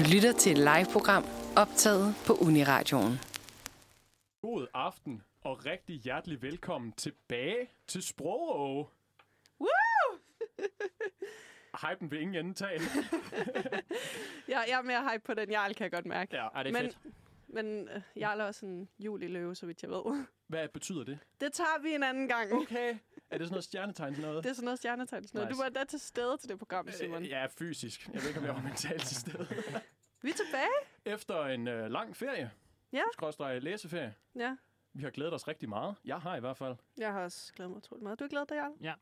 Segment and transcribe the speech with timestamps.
[0.00, 1.24] Du lytter til et live-program
[1.56, 3.12] optaget på Uniradioen.
[4.42, 8.88] God aften og rigtig hjertelig velkommen tilbage til Sprogå.
[9.60, 10.18] Woo!
[11.82, 12.80] Hypen vil ingen ende tage.
[14.48, 16.36] Jeg, jeg er mere hype på den Jarl, kan jeg godt mærke.
[16.36, 16.46] Ja.
[16.46, 17.14] Ej, det er men, fedt.
[17.48, 20.24] men øh, Jarl er også en juliløve, så vidt jeg ved.
[20.46, 21.18] Hvad betyder det?
[21.40, 22.52] Det tager vi en anden gang.
[22.52, 22.94] Okay.
[23.30, 24.44] Er det sådan noget stjernetegn sådan noget?
[24.44, 25.24] Det er sådan noget stjernetegn.
[25.26, 25.48] Sådan noget.
[25.50, 25.58] Nice.
[25.58, 27.22] Du var da til stede til det program, Simon.
[27.22, 28.08] Øh, ja, fysisk.
[28.12, 29.46] Jeg ved ikke, om jeg var mentalt til stede.
[30.22, 31.14] Vi er tilbage.
[31.16, 32.50] Efter en øh, lang ferie.
[32.92, 33.02] Ja.
[33.12, 34.14] Skråstrej læseferie.
[34.34, 34.56] Ja,
[34.92, 35.96] Vi har glædet os rigtig meget.
[36.04, 36.76] Jeg har i hvert fald.
[36.98, 38.18] jeg har også glædet mig utroligt meget.
[38.18, 38.72] Du har glædet dig, Jarl?
[38.84, 38.98] har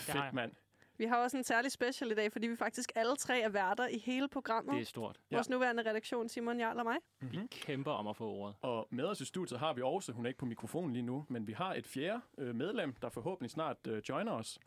[0.00, 0.52] Fedt, mand.
[0.98, 3.86] Vi har også en særlig special i dag, fordi vi faktisk alle tre er værter
[3.86, 4.74] i hele programmet.
[4.74, 5.20] Det er stort.
[5.30, 5.36] Ja.
[5.36, 6.96] Vores nuværende redaktion, Simon, Jarl og mig.
[7.20, 7.48] Mm-hmm.
[7.48, 8.54] Kæmper om at få ordet.
[8.62, 11.26] Og med os i studiet har vi også, hun er ikke på mikrofonen lige nu,
[11.28, 14.58] men vi har et fjerde øh, medlem, der forhåbentlig snart øh, joiner os.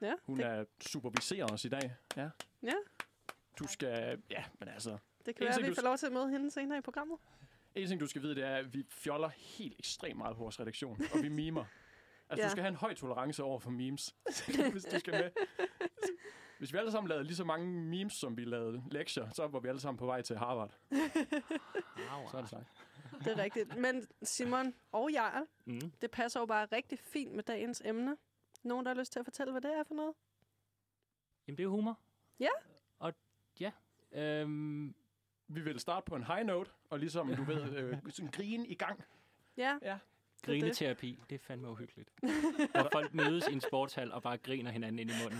[0.00, 1.94] Ja, Hun det, er superviserer os i dag.
[2.16, 2.28] Ja.
[2.62, 2.72] ja,
[3.58, 4.22] Du skal...
[4.30, 4.98] Ja, men altså...
[5.26, 7.18] det kan være, at vi du- får lov til at møde hende senere i programmet.
[7.74, 10.60] En ting, du skal vide, det er, at vi fjoller helt ekstremt meget på vores
[10.60, 11.64] redaktion, og vi mimer.
[12.28, 12.46] Altså, Ja.
[12.46, 14.14] du skal have en høj tolerance over for memes,
[14.72, 15.30] hvis du skal med.
[16.58, 19.60] Hvis vi alle sammen lavede lige så mange memes, som vi lavede lektier, så var
[19.60, 20.74] vi alle sammen på vej til Harvard.
[22.30, 22.66] Så er det sagt.
[23.24, 23.76] Det er rigtigt.
[23.76, 25.90] Men Simon og Jarl, Mm.
[26.00, 28.16] det passer jo bare rigtig fint med dagens emne.
[28.62, 30.14] Nogen, der har lyst til at fortælle, hvad det er for noget?
[31.46, 31.98] Jamen, det er jo humor.
[32.40, 32.48] Ja.
[32.98, 33.12] Og
[33.60, 33.70] ja,
[34.12, 34.94] øhm,
[35.48, 38.74] Vi vil starte på en high note, og ligesom, du ved, øh, sådan grine i
[38.74, 39.04] gang.
[39.56, 39.98] Ja, Ja.
[40.44, 42.10] Grineterapi, det er fandme uhyggeligt.
[42.74, 45.38] Når folk mødes i en sportshal og bare griner hinanden ind i munden.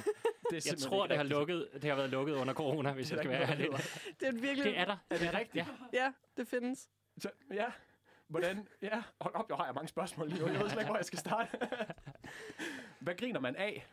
[0.51, 3.13] Det er Jeg tror, det har, lukket, det har været lukket under corona, hvis Det
[3.17, 3.79] jeg skal være noget, ærlig.
[4.21, 4.65] det er virkelig...
[4.65, 4.97] Det er der.
[5.11, 5.55] Er det rigtigt?
[5.55, 5.67] Ja.
[6.05, 6.89] Ja, det findes.
[7.19, 7.67] Så, ja.
[8.29, 8.69] Hvordan?
[8.83, 9.03] Ja.
[9.21, 10.47] Hold op, jeg har mange spørgsmål lige nu.
[10.47, 11.59] Jeg ved slet ikke, hvor jeg skal starte.
[13.01, 13.87] Hvad griner man af?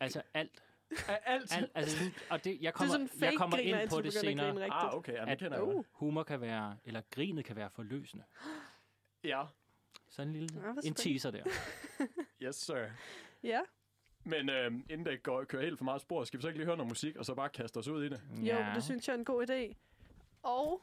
[0.00, 0.62] Altså alt.
[1.08, 1.56] Af alt?
[1.56, 4.00] alt altså, og det, jeg Det er kommer, sådan fake jeg kommer griner, ind på
[4.00, 4.64] det senere.
[4.70, 5.12] Ah, okay.
[5.12, 5.84] Ja, det At- kender Uh.
[5.92, 8.24] Humor kan være, eller grinet kan være forløsende.
[9.24, 9.44] Ja.
[10.08, 11.44] Sådan en lille Ja, en teaser der.
[12.42, 12.86] Yes, sir.
[13.42, 13.60] Ja,
[14.24, 16.66] Men øh, inden det går, kører helt for meget spor, skal vi så ikke lige
[16.66, 18.20] høre noget musik, og så bare kaste os ud i det?
[18.36, 19.74] jo, det synes jeg er en god idé.
[20.42, 20.82] Og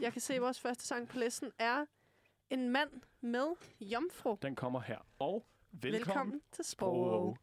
[0.00, 1.86] jeg kan se, at vores første sang på listen er
[2.50, 3.46] En mand med
[3.80, 4.36] jomfru.
[4.42, 4.98] Den kommer her.
[5.18, 6.92] Og velkommen, Velkommen til Sprog.
[6.94, 7.38] Sprog.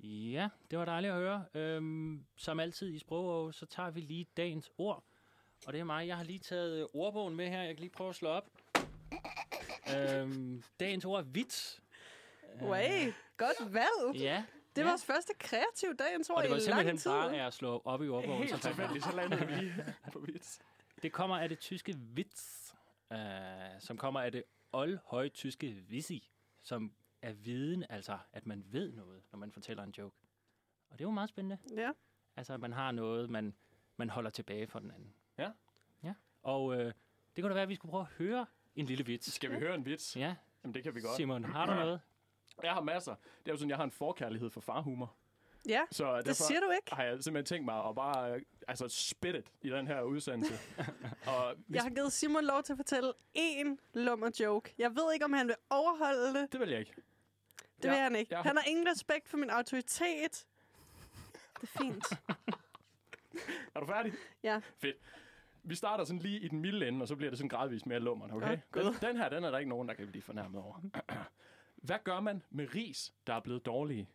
[0.00, 1.44] Ja, det var dejligt at høre.
[1.54, 5.04] Øhm, som altid i Sprogå, så tager vi lige dagens ord.
[5.66, 6.06] Og det er mig.
[6.06, 7.62] Jeg har lige taget ordbogen med her.
[7.62, 8.48] Jeg kan lige prøve at slå op.
[9.96, 11.82] øhm, dagens ord er vits.
[12.62, 14.14] Way, godt valg.
[14.20, 14.44] Ja.
[14.76, 14.90] Det er ja.
[14.92, 17.10] vores første kreative dagens ord Og det var i lang simpelthen tid.
[17.10, 18.38] bare af at slå op i ordbogen.
[18.38, 20.60] Helt så fandt jeg- tilfældigt, så landede vi lige på vits.
[21.02, 22.74] Det kommer af det tyske vits,
[23.12, 23.18] øh,
[23.78, 24.42] som kommer af det
[24.72, 26.30] oldhøjtyske visi,
[26.62, 26.92] som
[27.22, 30.16] er viden, altså at man ved noget, når man fortæller en joke.
[30.90, 31.58] Og det er jo meget spændende.
[31.76, 31.90] Ja,
[32.36, 33.54] Altså, at man har noget, man,
[33.96, 35.14] man holder tilbage for den anden.
[35.38, 35.50] Ja.
[36.04, 36.14] Ja.
[36.42, 36.92] Og øh,
[37.36, 39.32] det kunne da være, at vi skulle prøve at høre en lille vits.
[39.32, 40.16] Skal vi høre en vits?
[40.16, 41.16] Ja, Jamen, det kan vi godt.
[41.16, 42.00] Simon, har du noget?
[42.62, 43.14] Jeg har masser.
[43.14, 45.14] Det er jo sådan, jeg har en forkærlighed for farhumor.
[45.68, 46.94] ja Så det siger du ikke.
[46.94, 50.54] har jeg simpelthen tænkt mig at bare øh, altså, spit it i den her udsendelse.
[51.26, 54.74] og hvis, Jeg har givet Simon lov til at fortælle én lummer joke.
[54.78, 56.52] Jeg ved ikke, om han vil overholde det.
[56.52, 56.94] Det vil jeg ikke.
[57.76, 58.34] Det Ja, vil han ikke.
[58.34, 58.42] ja.
[58.42, 60.46] Han har ingen respekt for min autoritet.
[61.60, 62.04] Det er fint.
[63.74, 64.12] Er du færdig?
[64.42, 64.60] Ja.
[64.78, 64.96] Fedt.
[65.64, 68.00] Vi starter sådan lige i den milde ende, og så bliver det sådan gradvist mere
[68.00, 68.58] lummert, okay?
[68.72, 68.82] Gud.
[68.82, 70.80] den, den her, den er der ikke nogen, der kan blive fornærmet over.
[71.76, 74.08] Hvad gør man med ris, der er blevet dårlige?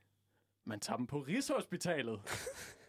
[0.65, 2.21] Man tager dem på Rigshospitalet.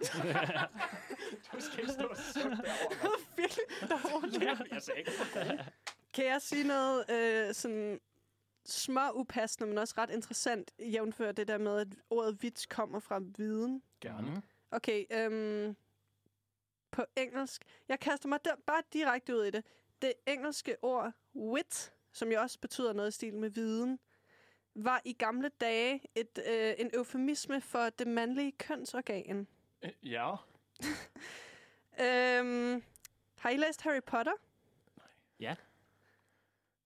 [1.52, 3.10] du skal ikke stå og sukke derovre.
[3.36, 4.42] Virkelig dårligt.
[4.42, 5.12] Ja, jeg sagde ikke.
[6.14, 8.00] Kan jeg sige noget øh, sådan
[8.66, 13.20] små upassende, men også ret interessant, jævnfør det der med, at ordet vits kommer fra
[13.36, 13.82] viden?
[14.00, 14.42] Gerne.
[14.70, 15.76] Okay, øhm,
[17.00, 17.64] på engelsk.
[17.88, 19.64] Jeg kaster mig der bare direkte ud i det.
[20.02, 23.98] Det engelske ord wit, som jo også betyder noget i stil med viden,
[24.74, 29.46] var i gamle dage et, øh, en eufemisme for det mandlige kønsorgan.
[29.82, 30.34] Øh, Ja.
[32.00, 32.82] Øhm,
[33.38, 34.32] har I læst Harry Potter?
[35.40, 35.54] Ja.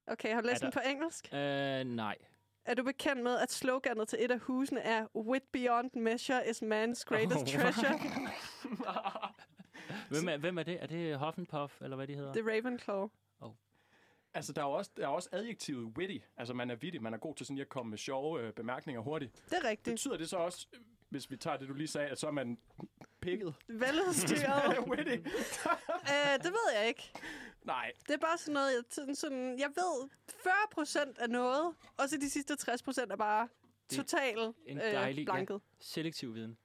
[0.06, 1.28] Okay, har du læst den på engelsk?
[1.32, 2.16] Øh, nej.
[2.64, 6.62] Er du bekendt med, at sloganet til et af husene er Wit beyond measure is
[6.62, 8.00] man's greatest Oh, treasure?
[10.10, 10.82] Hvem er, hvem er det?
[10.82, 12.32] Er det Hufflepuff, eller hvad de hedder?
[12.32, 13.08] Det er Ravenclaw.
[14.36, 16.16] Altså, der er også, der er også adjektivet witty.
[16.36, 17.02] Altså, man er vittig.
[17.02, 19.32] Man er god til sådan lige at komme med sjove øh, bemærkninger hurtigt.
[19.50, 19.94] Det er rigtigt.
[19.94, 20.66] Betyder det så også,
[21.08, 22.58] hvis vi tager det, du lige sagde, at så er man
[23.20, 23.54] pikket?
[23.68, 24.78] Veludstyret.
[24.90, 25.10] witty?
[26.12, 27.10] øh, det ved jeg ikke.
[27.64, 27.92] Nej.
[28.08, 30.08] Det er bare sådan noget, jeg, sådan, sådan, jeg ved
[30.42, 33.48] 40 procent af noget, og så de sidste 60 procent er bare
[33.96, 35.32] totalt en øh, dejlig- ja.
[35.32, 35.60] blanket.
[35.80, 36.58] Selektiv viden.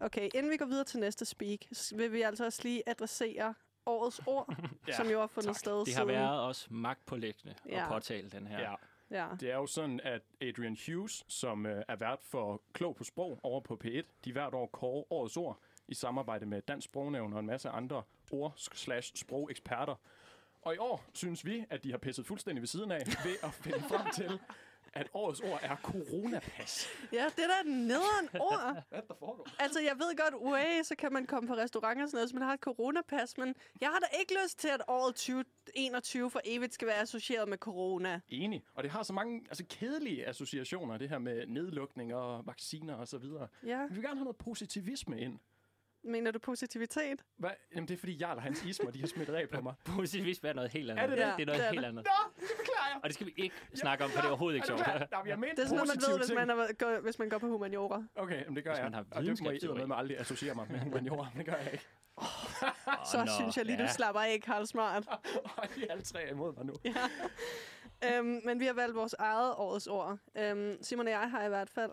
[0.00, 1.58] Okay, inden vi går videre til næste speak,
[1.96, 3.54] vil vi altså også lige adressere
[3.86, 4.54] årets ord,
[4.88, 5.56] ja, som jo har fundet tak.
[5.58, 6.08] sted Det har siden.
[6.08, 7.82] været os magtpålæggende Ja.
[7.82, 8.60] at påtale den her.
[8.60, 8.74] Ja.
[9.10, 9.26] Ja.
[9.40, 13.40] Det er jo sådan, at Adrian Hughes, som øh, er vært for Klog på Sprog
[13.42, 15.58] over på P1, de hvert år kårer årets ord
[15.88, 18.02] i samarbejde med Dansk Sprognævn og en masse andre
[18.32, 19.94] ord-slash-sprogeksperter.
[20.62, 23.54] Og i år synes vi, at de har pisset fuldstændig ved siden af ved at
[23.54, 24.38] finde frem til,
[24.92, 26.86] at årets ord er coronapas.
[27.12, 28.84] ja, det er da nederen ord.
[28.88, 29.46] Hvad der foregår?
[29.58, 32.34] Altså, jeg ved godt, uaf, så kan man komme på restaurant og sådan noget, hvis
[32.34, 36.40] man har et coronapas, men jeg har da ikke lyst til, at året 2021 for
[36.44, 38.20] evigt skal være associeret med corona.
[38.28, 38.64] Enig.
[38.74, 43.08] Og det har så mange altså, kedelige associationer, det her med nedlukning og vacciner og
[43.08, 43.48] så videre.
[43.66, 45.38] Ja, Vi vil gerne have noget positivisme ind.
[46.08, 47.24] Mener du positivitet?
[47.36, 47.50] Hvad?
[47.74, 49.74] Jamen, det er fordi Jarl og hans ismer, de har smittet af på mig.
[49.96, 51.02] Positivt være noget helt andet.
[51.02, 51.26] Er det det?
[51.36, 51.88] det er noget Ja, det er helt det.
[51.88, 52.04] andet.
[52.04, 53.00] Nå, det beklager jeg.
[53.02, 54.76] Og det skal vi ikke snakke om, for det er overhovedet ikke Er
[55.10, 55.22] sjovt.
[55.24, 57.28] men jeg mente Det er sådan noget, man ved, hvis man, er, går, hvis man
[57.28, 58.04] går på humaniora.
[58.16, 58.84] Okay, men det gør Hvis jeg.
[58.84, 59.86] man har og det må I videnskabsteori.
[59.86, 61.26] med aldrig associere mig med humaniora.
[61.36, 61.86] Det gør jeg ikke.
[63.10, 63.88] Så nå, synes jeg lige, du ja.
[63.92, 65.06] slapper af, Karl Smart.
[65.56, 66.74] Og de er alle tre imod mig nu.
[68.04, 70.18] øhm, men vi har valgt vores eget årets ord.
[70.38, 71.90] Øhm, Simon og jeg har i hvert fald.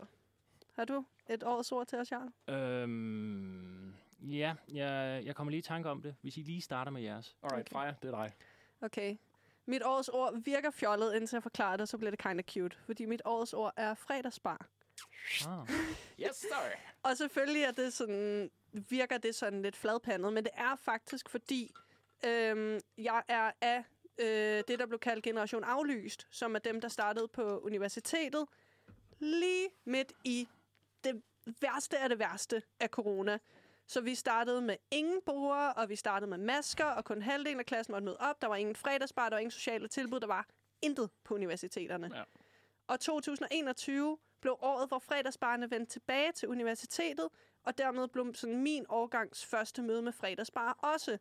[0.76, 2.54] Har du et årets ord til os, Jarl?
[2.56, 3.95] Øhm,
[4.26, 7.36] ja, jeg, jeg kommer lige i tanke om det, hvis I lige starter med jeres.
[7.44, 8.34] Alright, Freja, det er dig.
[8.82, 9.18] Okay.
[9.66, 12.78] Mit årets ord virker fjollet, indtil jeg forklarer det, så bliver det kind of cute.
[12.86, 14.68] Fordi mit årets ord er fredagsbar.
[15.48, 15.70] Ah.
[16.20, 16.80] Yes, sir.
[17.04, 21.74] Og selvfølgelig er det sådan, virker det sådan lidt fladpandet, men det er faktisk fordi,
[22.26, 23.84] øhm, jeg er af
[24.18, 28.46] øh, det, der blev kaldt Generation Aflyst, som er dem, der startede på universitetet
[29.20, 30.48] lige midt i
[31.04, 31.22] det
[31.62, 33.40] værste af det værste af corona.
[33.88, 37.66] Så vi startede med ingen brugere, og vi startede med masker, og kun halvdelen af
[37.66, 38.42] klassen måtte møde op.
[38.42, 40.48] Der var ingen fredagsbar, der var ingen sociale tilbud, der var
[40.82, 42.12] intet på universiteterne.
[42.16, 42.24] Ja.
[42.88, 47.30] Og 2021 blev året, hvor fredagsbarne vendte tilbage til universitetet,
[47.64, 51.18] og dermed blev sådan min årgangs første møde med fredagsbar også.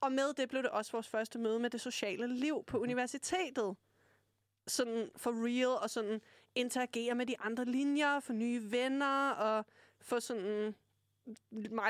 [0.00, 3.76] Og med det blev det også vores første møde med det sociale liv på universitetet.
[4.66, 6.20] Sådan for real, og sådan
[6.54, 9.66] interagere med de andre linjer, få nye venner, og
[10.00, 10.74] få sådan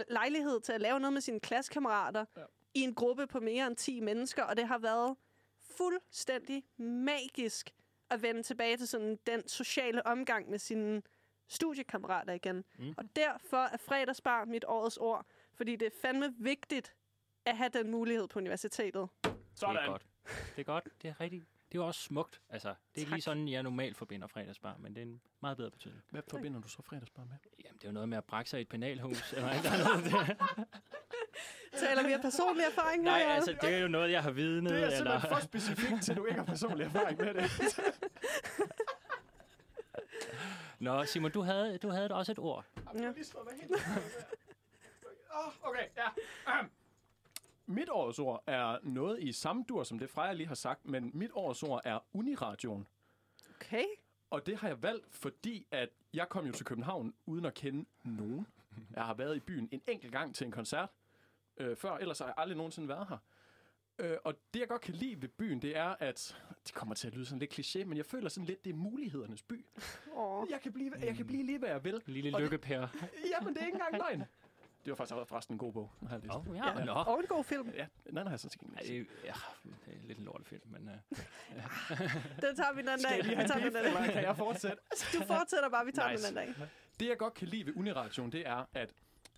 [0.08, 2.42] lejlighed til at lave noget med sine klassekammerater Ja.
[2.74, 5.16] i en gruppe på mere end 10 mennesker, og det har været
[5.76, 7.70] fuldstændig magisk
[8.10, 11.02] at vende tilbage til sådan den sociale omgang med sine
[11.48, 12.64] studiekammerater igen.
[12.78, 12.94] Mm.
[12.96, 16.94] Og derfor er fredagsbar mit årets ord, fordi det er fandme vigtigt
[17.44, 19.08] at have den mulighed på universitetet.
[19.24, 19.86] Det er Sådan.
[19.88, 20.06] godt.
[20.56, 20.88] Det er godt.
[21.02, 21.42] Det er rigtig.
[21.72, 22.40] Det er jo også smukt.
[22.48, 23.14] Altså, det er ikke Tak.
[23.16, 26.02] lige sådan, jeg normalt forbinder fredagsbar, men det er en meget bedre betydning.
[26.10, 27.34] Hvad forbinder du så fredagsbar med?
[27.64, 29.32] Jamen, det er jo noget med at brække sig i et penalhus.
[29.32, 30.12] eller et eller andet.
[30.12, 30.36] Det-
[31.80, 33.28] Taler vi af personlig erfaring Nej, her?
[33.28, 34.70] Altså, det er jo noget, jeg har vidnet.
[34.72, 34.96] Det er eller...
[34.96, 37.50] simpelthen for specifikt, til du ikke har personlig erfaring med det.
[40.78, 42.64] Nå, Simon, du havde, du havde også et ord.
[42.88, 43.72] Jamen, jeg lige slå mig helt.
[45.34, 46.08] Åh, Okay, ja.
[46.46, 46.70] Ahem.
[47.66, 51.10] Mit årets ord er noget i samme dur, som det Freja lige har sagt, men
[51.14, 52.86] mit årets ord er Uniradioen.
[53.60, 53.84] Okay.
[54.30, 57.84] Og det har jeg valgt, fordi at jeg kom jo til København uden at kende
[58.04, 58.46] nogen.
[58.94, 60.88] Jeg har været i byen en enkelt gang til en koncert
[61.56, 63.18] øh, før, ellers har jeg aldrig nogensinde været her.
[63.98, 66.36] Øh, og det, jeg godt kan lide ved byen, det er, at
[66.66, 68.74] det kommer til at lyde sådan lidt kliché, men jeg føler sådan lidt, det er
[68.74, 69.66] mulighedernes by.
[70.16, 70.46] Åh.
[70.50, 72.02] Jeg kan blive, jeg kan blive lige, hvad jeg vil.
[72.06, 72.78] Lille Og det- lykkepær.
[73.40, 74.24] Jamen, det er ikke engang løgn.
[74.84, 75.92] Det var faktisk forresten en god bog.
[76.00, 76.34] Den har jeg læst.
[76.48, 76.84] Åh, ja, Ja.
[76.84, 76.92] nå.
[76.92, 77.70] Og en god film.
[77.74, 78.88] Ja, den har jeg sådan set ikke læst.
[78.88, 79.32] det, er- ja,
[79.86, 80.90] det er lidt en lortefilm, men...
[81.90, 81.98] Uh,
[82.42, 83.16] Den tager vi den anden Skal dag.
[83.16, 84.02] jeg lige Vi have tager en den beef, anden dag.
[84.02, 84.76] eller kan jeg fortsætte?
[85.18, 86.28] Du fortsætter bare, vi tager Nice.
[86.28, 86.68] den anden dag.
[87.00, 88.92] Det, jeg godt kan lide ved Uniration, det er, at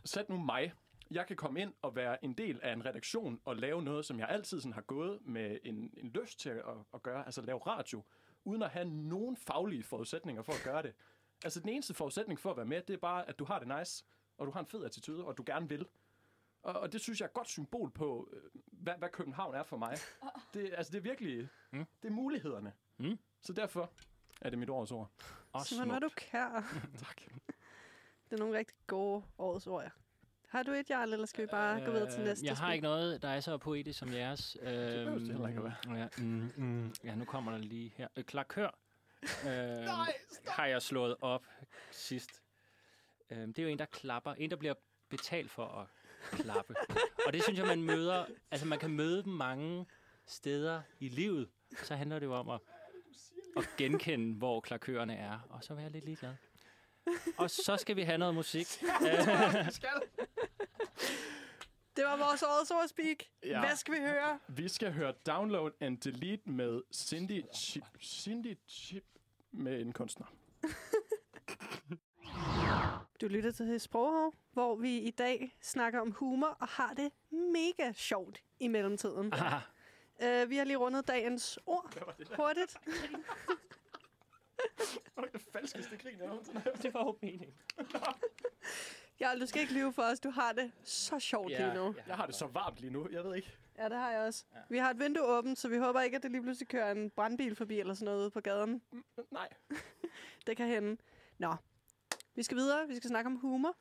[0.04, 0.72] sæt nu mig.
[1.10, 4.18] Jeg kan komme ind og være en del af en redaktion og lave noget, som
[4.18, 6.62] jeg altid sådan har gået med en, en lyst til at,
[6.94, 8.02] at gøre, altså lave radio,
[8.44, 10.92] uden at have nogen faglige forudsætninger for at gøre det.
[11.44, 13.78] Altså den eneste forudsætning for at være med, det er bare, at du har det
[13.78, 14.04] nice,
[14.38, 15.86] og du har en fed attitude, og du gerne vil.
[16.62, 19.62] Og, og det synes jeg er et godt symbol på, øh, hvad, hvad København er
[19.62, 19.96] for mig.
[20.54, 21.86] Det, altså det er virkelig, Mm.
[22.02, 22.72] det er mulighederne.
[22.98, 23.18] Mm.
[23.40, 23.90] Så derfor
[24.40, 25.10] er det mit års ord.
[25.52, 26.02] også Simon, er smukt.
[26.02, 26.80] du kær.
[27.04, 27.20] Tak.
[28.30, 29.90] Det er nogle rigtig gode årets ord, ja.
[30.48, 32.46] Har du et, Jarl, eller skal vi bare gå videre til Øh, næste?
[32.46, 32.74] Jeg har spil?
[32.74, 34.56] ikke noget, der er så poetisk som jeres.
[34.60, 37.92] Øhm, det behøver det heller ikke at Ja, mm, mm, ja, nu kommer der lige
[37.96, 38.08] her.
[38.16, 38.70] Øh, klakør.
[39.48, 39.86] Øh,
[40.48, 41.46] har jeg slået op
[41.90, 42.42] sidst.
[43.30, 44.34] Øh, det er jo en, der klapper.
[44.34, 44.74] En, der bliver
[45.08, 45.86] betalt for at
[46.32, 46.74] klappe.
[47.26, 48.26] Og det synes jeg, man møder...
[48.50, 49.86] Altså, man kan møde dem mange
[50.26, 51.48] steder i livet.
[51.82, 52.60] Så handler det jo om at,
[53.56, 55.38] at genkende, hvor klakørerne er.
[55.50, 56.34] Og så være lidt ligeglad.
[57.36, 58.66] Og så skal vi have noget musik.
[61.96, 63.16] Det var vores årets ordspeak.
[63.42, 63.48] Ja.
[63.48, 63.60] Ja.
[63.60, 64.38] Hvad skal vi høre?
[64.48, 69.04] Vi skal høre Download and Delete med Cindy Chip, Cindy Chip
[69.52, 70.26] med en kunstner.
[73.20, 77.92] Du lytter til Sproghov, hvor vi i dag snakker om humor og har det mega
[77.92, 79.32] sjovt i mellemtiden.
[79.32, 79.60] Ah,
[80.22, 82.36] Uh, vi har lige rundet dagens ord Hvad var det der?
[82.36, 82.76] hurtigt.
[85.16, 87.54] Var det det falskeste grin, jeg nogensinde har det var jo meningen.
[89.20, 90.20] Ja, du skal ikke lyve for os.
[90.20, 91.94] Du har det så sjovt ja, lige nu.
[92.06, 93.08] Jeg har det så varmt lige nu.
[93.10, 93.56] Jeg ved ikke.
[93.78, 94.44] Ja, det har jeg også.
[94.54, 94.58] Ja.
[94.68, 97.10] Vi har et vindue åbent, så vi håber ikke, at det lige pludselig kører en
[97.10, 98.82] brandbil forbi eller sådan noget ude på gaden.
[99.30, 99.48] Nej.
[100.46, 100.96] Det kan hende.
[101.38, 101.54] Nå,
[102.34, 102.88] vi skal videre.
[102.88, 103.76] Vi skal snakke om humor.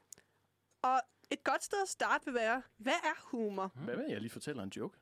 [0.82, 3.72] Og et godt sted at starte vil være, hvad er humor?
[3.76, 4.98] Hvad med, jeg lige fortæller en joke?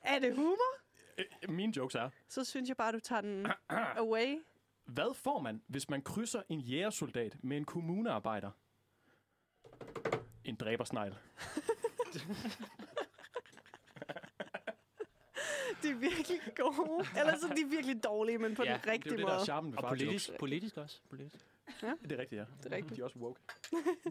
[0.00, 0.74] Er det humor?
[1.18, 4.38] Øh, Mine jokes er, Så synes jeg bare, du tager den away.
[4.84, 8.50] hvad får man, hvis man krydser en jægersoldat med en kommunearbejder?
[10.44, 11.14] En dræbersnegl.
[15.82, 17.06] De er virkelig gode.
[17.18, 19.24] Eller så er de virkelig dårlige, men på Ja, den Det er rigtige jo det,
[19.24, 19.34] måde.
[19.34, 21.00] der er charmen ved Og politisk, politisk også.
[21.10, 21.46] Politisk.
[22.02, 22.44] Det er rigtigt, ja.
[22.62, 22.96] Det er rigtigt.
[22.96, 23.40] De er også woke.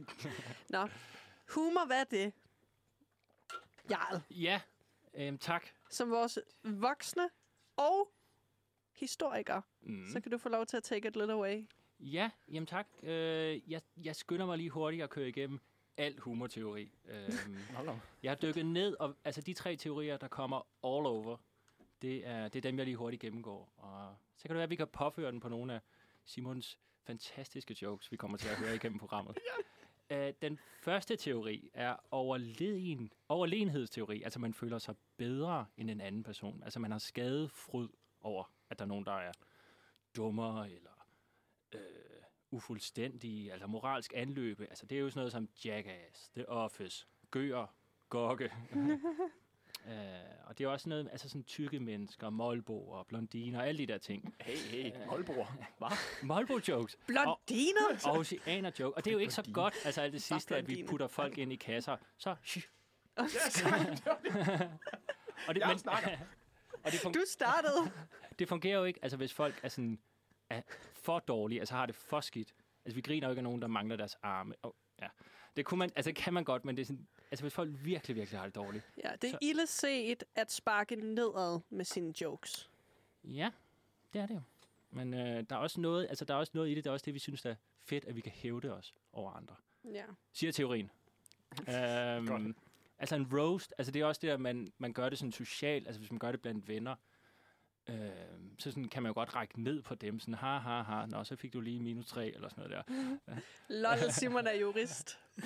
[0.70, 0.88] Nå.
[1.54, 2.34] Humor, hvad er det?
[3.90, 4.62] Jarl, Ja,
[5.14, 5.68] øhm, tak.
[5.90, 7.30] som vores voksne
[7.76, 8.12] og
[8.94, 10.06] historiker, Mm.
[10.12, 11.68] så kan du få lov til at take it little away.
[12.00, 12.88] Ja, jamen tak.
[13.04, 15.60] Øh, jeg, jeg skynder mig lige hurtigt at køre igennem
[15.98, 16.92] al humorteori.
[17.06, 17.58] Øhm,
[18.24, 21.38] jeg har dykket ned, og altså de tre teorier, der kommer all over,
[22.02, 23.74] det er, det er dem, jeg lige hurtigt gennemgår.
[23.78, 25.80] Og så kan det være, at vi kan påføre den på nogle af
[26.26, 29.38] Simons fantastiske jokes, vi kommer til at høre igennem programmet.
[30.10, 30.28] ja.
[30.28, 34.24] øh, den første teori er overlegen, overlegenhedsteori.
[34.24, 36.64] Altså, man føler sig bedre end en anden person.
[36.64, 37.90] Altså, man har skadefryd
[38.22, 39.32] over, at der er nogen, der er
[40.16, 41.08] dummere eller
[41.74, 41.80] øh,
[42.52, 44.68] ufuldstændige, altså moralsk anløbe.
[44.70, 47.76] Altså, det er jo sådan noget som Jackass, The Office, Gøer,
[48.10, 48.52] Gokke.
[49.88, 49.94] øh,
[50.46, 54.36] og det er også noget, altså sådan tykke mennesker, målboer, blondiner, alle de der ting.
[54.42, 55.48] Hey, hey, Aalborg.
[55.78, 55.90] Hvad?
[56.30, 56.98] Målbo-jokes.
[57.08, 58.00] Blondiner!
[58.06, 58.98] Og oceaner joke.
[58.98, 61.38] Og det er jo ikke så godt, altså alt det sidste, at vi putter folk
[61.38, 61.98] ind i kasser.
[62.18, 62.64] Så, shh.
[63.18, 63.24] Ja,
[65.48, 66.10] og det, Jeg snakker.
[66.84, 67.92] og det, Du startede.
[68.40, 70.00] det fungerer jo ikke, altså hvis folk er sådan
[70.50, 70.62] er
[70.94, 72.54] for dårlige, altså har det for skidt.
[72.86, 74.54] Altså vi griner jo ikke af nogen, der mangler deres arme.
[74.64, 74.72] Oh,
[75.02, 75.08] ja.
[75.56, 77.70] Det kunne man, altså det kan man godt, men det er sådan, altså hvis folk
[77.84, 78.84] virkelig, virkelig har det dårligt.
[79.04, 82.70] Ja, det er Så- ille set at sparke nedad med sine jokes.
[83.24, 83.50] Ja,
[84.14, 84.42] det er det jo.
[84.92, 86.94] Men øh, der er også noget, altså der er også noget i det, der er
[86.94, 89.56] også det, vi synes der er fedt, at vi kan hævde os over andre.
[89.94, 90.04] Ja.
[90.34, 90.92] siger teorien.
[91.70, 92.56] øhm,
[93.00, 95.88] altså en roast, altså det er også det, at man, man gør det sådan socialt,
[95.88, 96.96] altså hvis man gør det blandt venner,
[97.90, 101.06] øhm, så sådan kan man jo godt række ned på dem, sådan ha ha ha,
[101.06, 103.38] nå, så fik du lige minus 3 eller sådan noget der.
[103.82, 105.20] Lol, Simon er jurist.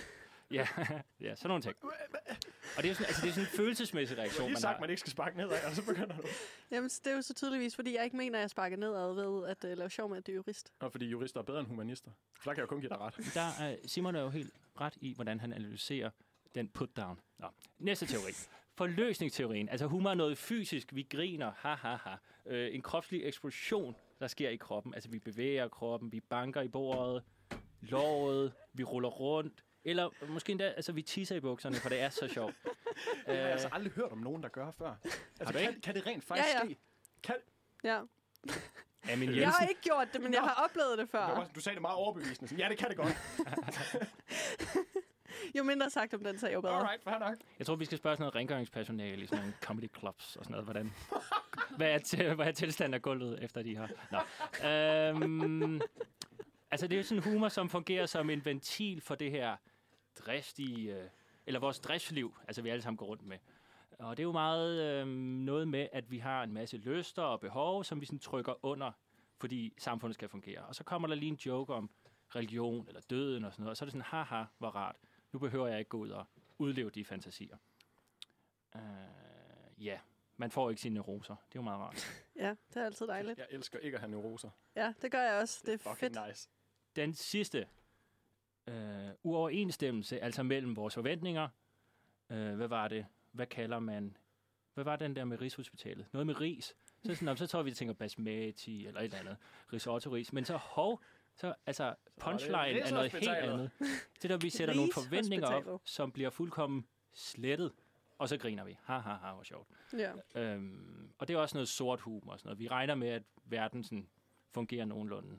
[0.52, 0.68] Ja,
[1.26, 1.76] ja sådan nogle ting.
[2.78, 4.74] Og det er jo sådan, altså det er sådan en følelsesmæssig reaktion, har man sagt,
[4.74, 4.82] har.
[4.82, 6.28] man ikke skal sparke nedad, og så begynder du.
[6.72, 9.50] Jamen, det er jo så tydeligvis, fordi jeg ikke mener, at jeg sparker nedad ved
[9.50, 10.74] at uh, lave sjov med, at det er jurist.
[10.80, 12.12] Og fordi jurister er bedre end humanister.
[12.40, 13.32] For der kan jeg jo kun give dig ret.
[13.34, 16.10] Der er Simon er jo helt ret i, hvordan han analyserer
[16.56, 17.20] den put-down.
[17.40, 17.48] Nå.
[17.80, 18.32] Næste teori.
[18.76, 19.70] Forløsningsteorien.
[19.70, 20.96] Altså humor er noget fysisk.
[20.96, 21.52] Vi griner.
[21.58, 22.16] Ha, ha, ha.
[22.46, 24.94] Øh, en kropslig eksplosion, der sker i kroppen.
[24.94, 27.24] Altså vi bevæger kroppen, vi banker i bordet,
[27.82, 29.64] låret, vi ruller rundt.
[29.88, 32.56] Eller måske endda, altså vi tisser i bukserne, for det er så sjovt.
[33.26, 34.96] Det har jeg altså aldrig hørt om nogen, der gør før.
[35.04, 35.82] Altså, Har du kan, ikke?
[35.82, 36.66] kan det rent faktisk Ja, ja.
[36.66, 36.78] ske?
[37.24, 37.36] Kan,
[37.84, 38.02] Ja.
[39.14, 41.50] Amin Jeg har ikke gjort det, men jeg har oplevet det før.
[41.56, 42.48] du sagde det meget overbevisende.
[42.50, 43.18] Sådan, ja, det kan det godt.
[45.58, 46.74] Jo mindre sagt om den sag, jo bedre.
[46.76, 47.36] Alright, fair nok.
[47.60, 50.52] Jeg tror, vi skal spørge sådan noget rengøringspersonale i sådan nogle comedy clubs og sådan
[50.52, 50.66] noget.
[50.66, 50.94] Hvordan,
[51.78, 53.90] hvad, er til, hvad er tilstanden af gulvet, efter de har...
[54.12, 54.20] Nå.
[54.70, 55.82] Øhm,
[56.72, 59.56] altså, det er jo sådan humor, som fungerer som en ventil for det her
[60.26, 60.96] driftige...
[60.96, 61.10] Øh,
[61.48, 63.38] eller vores driftsliv, altså vi alle sammen går rundt med.
[64.00, 65.08] Og det er jo meget øh,
[65.46, 68.92] noget med, at vi har en masse lyster og behov, som vi sådan trykker under,
[69.38, 70.66] fordi samfundet skal fungere.
[70.66, 71.90] Og så kommer der lige en joke om
[72.36, 74.96] religion eller døden og sådan noget, og så er det sådan, haha, hvor rart.
[75.32, 76.26] Nu behøver jeg ikke gå ud og
[76.58, 77.58] udleve de fantasier.
[78.76, 78.82] Uh,
[79.86, 80.00] ja,
[80.38, 81.36] man får ikke sine neuroser.
[81.36, 82.06] Det er jo meget rart.
[82.40, 83.40] Ja, det er altid dejligt.
[83.40, 84.50] Jeg elsker ikke at have neuroser.
[84.76, 85.64] Ja, det gør jeg også.
[85.66, 86.28] Det er fucking fedt.
[86.28, 86.50] nice.
[86.96, 87.68] Den sidste
[88.68, 88.74] uh,
[89.24, 91.48] uoverensstemmelse, altså mellem vores forventninger.
[92.30, 93.06] Uh, hvad var det?
[93.32, 94.18] Hvad kalder man?
[94.74, 96.06] Hvad var den der med Rigshospitalet?
[96.14, 96.76] Noget med ris.
[97.06, 99.38] Så, sådan, "Nå, så tror vi, vi tænker basmati eller et eller andet.
[99.74, 100.34] Risotto-ris.
[100.34, 101.02] Men så hov,
[101.36, 103.72] så altså punchline er noget helt andet.
[104.16, 107.72] Det er, der vi sætter nogle forventninger op, som bliver fuldkommen slettet.
[108.18, 108.78] Og så griner vi.
[108.84, 109.68] Ha, ha, ha, hvor sjovt.
[109.94, 110.12] Ja.
[110.36, 112.60] Øhm, og det er også noget sort humor og sådan noget.
[112.60, 114.08] Vi regner med, at verden sådan
[114.54, 115.38] fungerer nogenlunde,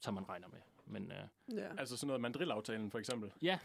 [0.00, 0.58] som man regner med.
[0.92, 1.68] Men øh, Ja.
[1.78, 3.32] Altså sådan noget mandrillaftalen, for eksempel.
[3.42, 3.58] ja,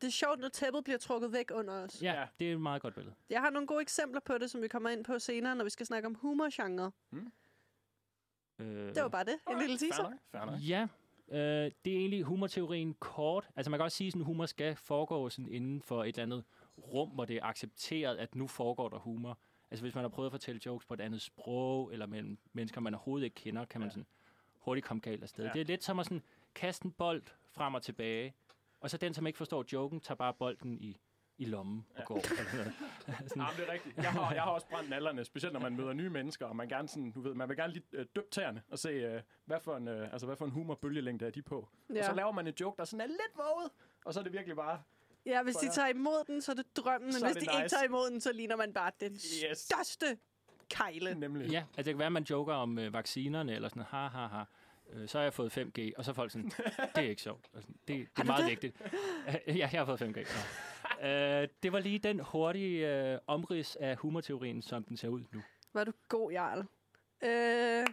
[0.00, 2.02] det er sjovt, når tæppet bliver trukket væk under os.
[2.02, 2.26] ja, Ja.
[2.40, 3.14] det er et meget godt billede.
[3.30, 5.70] Jeg har nogle gode eksempler på det, som vi kommer ind på senere, når vi
[5.70, 6.92] skal snakke om humorgenre.
[8.58, 9.38] Øh, Det var bare det.
[9.50, 10.12] En lille fair teaser.
[10.32, 10.58] Fair nok.
[10.68, 10.88] Ja,
[11.28, 11.36] Øh,
[11.84, 13.48] det er egentlig humorteorien kort.
[13.56, 16.44] Altså man kan også sige, at humor skal foregå sådan inden for et eller andet
[16.78, 19.38] rum, hvor det er accepteret, at nu foregår der humor.
[19.70, 22.80] Altså hvis man har prøvet at fortælle jokes på et andet sprog, eller mellem mennesker,
[22.80, 23.92] man overhovedet ikke kender, kan man Ja.
[23.92, 24.06] sådan
[24.64, 25.44] hurtigt komme galt afsted.
[25.44, 25.52] Ja.
[25.52, 26.22] Det er lidt som at sådan
[26.54, 28.34] kaste en bold frem og tilbage,
[28.80, 31.00] og så den, som ikke forstår joken, tager bare bolden i,
[31.38, 32.04] i lommen og Ja.
[32.04, 32.16] går.
[32.30, 32.74] Eller sådan noget.
[33.30, 33.96] sådan, Ja, det er rigtigt.
[33.96, 36.68] Jeg har, jeg har også brændt nallerne, specielt når man møder nye mennesker, og man,
[36.68, 39.60] gerne sådan, du ved, man vil gerne lige øh, døbe tæerne og se, øh, hvad,
[39.60, 41.68] for en, øh, altså, hvad for en humorbølgelængde er de på.
[41.94, 41.98] Ja.
[41.98, 43.70] Og så laver man en joke, der sådan er lidt våget,
[44.04, 44.82] og så er det virkelig bare,
[45.26, 47.62] ja, hvis de tager imod den, så er det drømmen, men hvis det de ikke
[47.62, 47.76] nice.
[47.76, 49.58] tager imod den, så ligner man bare den Yes.
[49.58, 50.18] største
[50.68, 51.14] kejle.
[51.14, 51.50] nemlig.
[51.50, 54.26] Ja, altså det kan være, at man joker om øh, vaccinerne, eller sådan, ha, ha,
[54.26, 54.44] ha.
[54.90, 56.50] Øh, så har jeg fået 5G, og så er folk sådan,
[56.96, 57.46] det er ikke sjovt.
[57.54, 58.50] Altså, det, det er meget det?
[58.50, 58.82] vigtigt.
[59.60, 60.26] ja, jeg har fået 5G.
[61.02, 61.08] Nå.
[61.08, 65.42] øh, det var lige den hurtige øh, omrids af humorteorien, som den ser ud nu.
[65.72, 66.64] Var du god, Jarl.
[67.22, 67.86] Øh,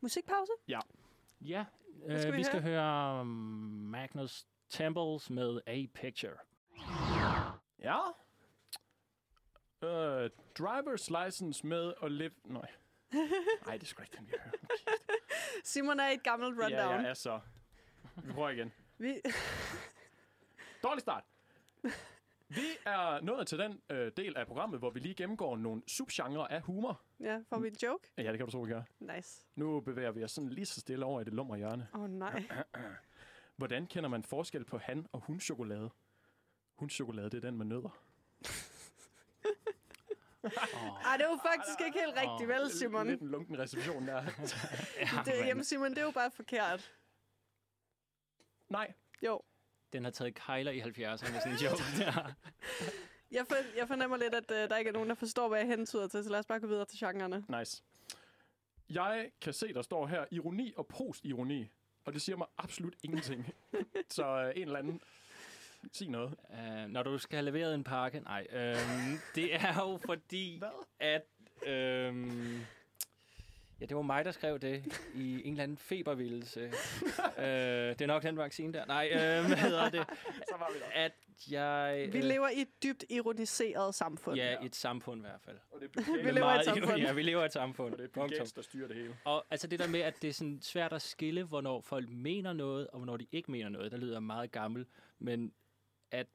[0.00, 0.52] musikpause?
[0.68, 1.64] Ja,
[2.08, 2.82] skal øh, vi vi skal høre?
[2.82, 6.36] høre um, Magnus Temples med A Picture.
[7.82, 7.96] Ja.
[9.86, 12.30] Uh, driver's license med at live...
[12.44, 12.70] Nej.
[13.66, 14.52] Nej, det er sgu ikke den, vi hører.
[15.64, 16.72] Simon er i et gammelt rundown.
[16.72, 17.40] Ja, jeg er så.
[18.24, 18.72] Vi prøver igen.
[18.98, 19.14] Vi,
[20.82, 21.24] Dårlig start.
[22.48, 26.52] Vi er nået til den øh, del af programmet, hvor vi lige gennemgår nogle subgenre
[26.52, 27.00] af humor.
[27.20, 28.12] ja, får vi en joke?
[28.16, 28.82] Ja, det kan du tro, vi gør.
[29.00, 29.46] Nice.
[29.54, 31.88] Nu bevæger vi os sådan lige så stille over i det lumre hjørne.
[31.94, 32.44] Åh oh, nej.
[33.56, 35.90] Hvordan kender man forskel på han- og hundchokolade?
[36.74, 37.98] Hundchokolade, det er den med nødder.
[40.74, 43.06] Oh, Ej, det var faktisk ikke helt rigtigt, vel, Simon?
[43.06, 44.22] Lidt en lunken reception der.
[45.24, 46.92] Det, jamen, Simon, det er jo bare forkert.
[48.68, 49.40] Nej, Jo.
[49.92, 51.82] den har taget kejler i 70'erne, sådan en joke.
[51.98, 52.32] der.
[53.30, 55.66] Jeg, for, jeg fornemmer lidt, at uh, der ikke er nogen, der forstår, hvad jeg
[55.68, 57.44] hentyder til, så lad os bare gå videre til genrerne.
[57.58, 57.82] nice.
[58.90, 61.70] Jeg kan se, der står her ironi og postironi.
[62.04, 63.46] Og det siger mig absolut ingenting.
[64.10, 65.00] Så øh, en eller anden...
[65.92, 66.34] Sig noget.
[66.50, 68.20] Uh, når du skal have leveret en pakke?
[68.20, 70.62] Nej, øhm, det er jo fordi,
[71.00, 71.22] at...
[71.66, 72.60] Øhm,
[73.80, 76.60] ja, det var mig, der skrev det i en eller anden febervildelse.
[77.38, 78.86] øh, det er nok den vaccine der.
[78.86, 80.04] Nej, øh, hvad hedder det?
[80.48, 80.86] Så var vi der.
[81.04, 81.12] At
[81.50, 82.08] jeg...
[82.12, 84.36] Vi lever i et dybt ironiseret samfund.
[84.36, 85.56] Ja, et samfund i hvert fald.
[85.70, 86.98] Og det er Vi lever i et Meget- samfund.
[86.98, 87.92] Ja, vi lever i et samfund.
[87.92, 88.46] og det er Punktum.
[88.54, 89.16] Der styrer det hele.
[89.24, 92.52] Og altså det der med, at det er sådan svært at skille, hvornår folk mener
[92.52, 94.86] noget, og hvornår de ikke mener noget, der lyder meget gammel.
[95.18, 95.52] Men
[96.10, 96.26] at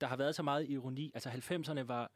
[0.00, 1.10] der har været så meget ironi.
[1.14, 2.10] Altså 90'erne var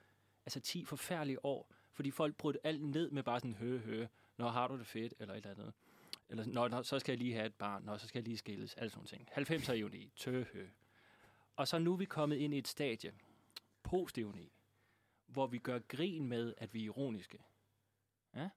[0.47, 4.49] altså 10 forfærdelige år, fordi folk brød alt ned med bare sådan, hø, hø, når
[4.49, 5.73] har du det fedt, eller et eller andet.
[6.29, 8.37] Eller, nå, nå, så skal jeg lige have et barn, nå, så skal jeg lige
[8.39, 9.63] skilles, alle sådan nogle ting.
[9.63, 10.69] 90'er ironi, tø, hø.
[11.57, 13.13] Og så nu er vi kommet ind i et stadie,
[13.83, 14.53] post-ironi,
[15.27, 17.39] hvor vi gør grin med, at vi er ironiske.
[18.35, 18.49] Ja.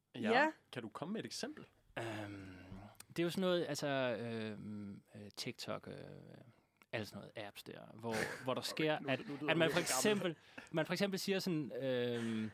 [0.71, 1.65] Kan du komme med et eksempel?
[1.97, 2.57] Um,
[3.07, 3.87] det er jo sådan noget, altså
[4.19, 5.95] øhm, øh, TikTok, øh,
[6.91, 9.71] alle sådan noget apps der, hvor, hvor der sker, Nu- at, nu lyder at man
[9.71, 10.35] for eksempel,
[10.71, 12.51] man for eksempel siger sådan, øhm,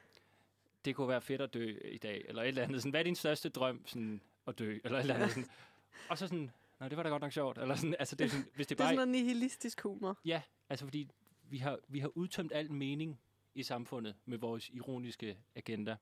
[0.86, 2.82] det kunne være fedt at dø i dag, eller et eller andet.
[2.82, 5.30] Sådan, hvad er din største drøm sådan, at dø, eller et eller andet.
[5.30, 5.50] Sådan.
[6.10, 7.58] Og så sådan, nej, det var da godt nok sjovt.
[7.58, 10.18] Eller sådan, altså, det er sådan, hvis det Det er bare, sådan noget nihilistisk humor.
[10.26, 11.10] Ja, altså fordi
[11.50, 13.20] vi har, vi har udtømt al mening
[13.56, 15.96] i samfundet med vores ironiske agenda.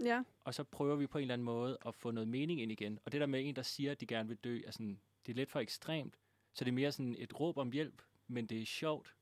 [0.00, 0.22] Ja.
[0.44, 2.98] Og så prøver vi på en eller anden måde at få noget mening ind igen.
[3.04, 5.32] Og det der med en, der siger, at de gerne vil dø, er sådan, det
[5.32, 6.14] er lidt for ekstremt.
[6.58, 9.14] Så det er mere sådan et råb om hjælp, men det er sjovt.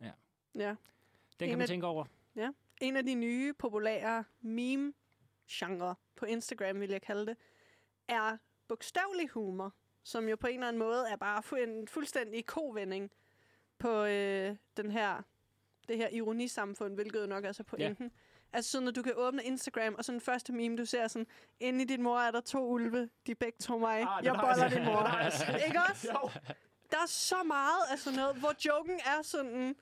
[0.00, 0.10] ja.
[0.54, 0.76] Den
[1.40, 2.04] En kan man af- tænke over.
[2.80, 7.36] En af de nye populære meme-genre på Instagram, vil jeg kalde det,
[8.08, 8.36] er
[8.68, 13.10] bogstavelig humor, som jo på en eller anden måde er bare en fuldstændig kovending
[13.78, 15.22] på øh, den her,
[15.88, 18.04] det her ironisamfund, hvilket nok er så pointen.
[18.04, 18.10] Ja.
[18.52, 21.26] Altså sådan, at du kan åbne Instagram, og sådan den første meme, du ser sådan,
[21.60, 24.68] inde i din mor er der to ulve, de begge to mig, Ah, jeg boller
[24.68, 25.08] din mor.
[25.30, 25.60] Set.
[25.66, 26.08] Ikke også?
[26.12, 26.30] Jo.
[26.90, 29.76] Der er så meget af sådan noget, hvor joken er sådan...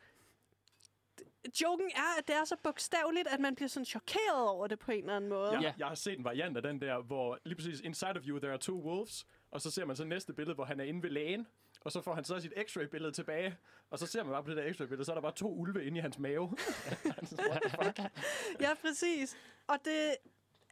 [1.62, 4.90] Joken er, at det er så bogstaveligt, at man bliver sådan chokeret over det på
[4.92, 5.50] en eller anden måde.
[5.52, 5.72] Jeg, Ja.
[5.78, 8.50] jeg har set en variant af den der, hvor lige præcis inside of you, there
[8.52, 11.10] are two wolves, og så ser man så næste billede, hvor han er inde ved
[11.10, 11.46] lægen,
[11.80, 13.56] og så får han så sit x-ray-billede tilbage,
[13.90, 15.84] og så ser man bare på det der x-ray-billede, så er der bare to ulve
[15.84, 16.56] inde i hans mave.
[18.60, 19.36] Ja, præcis.
[19.66, 20.16] Og det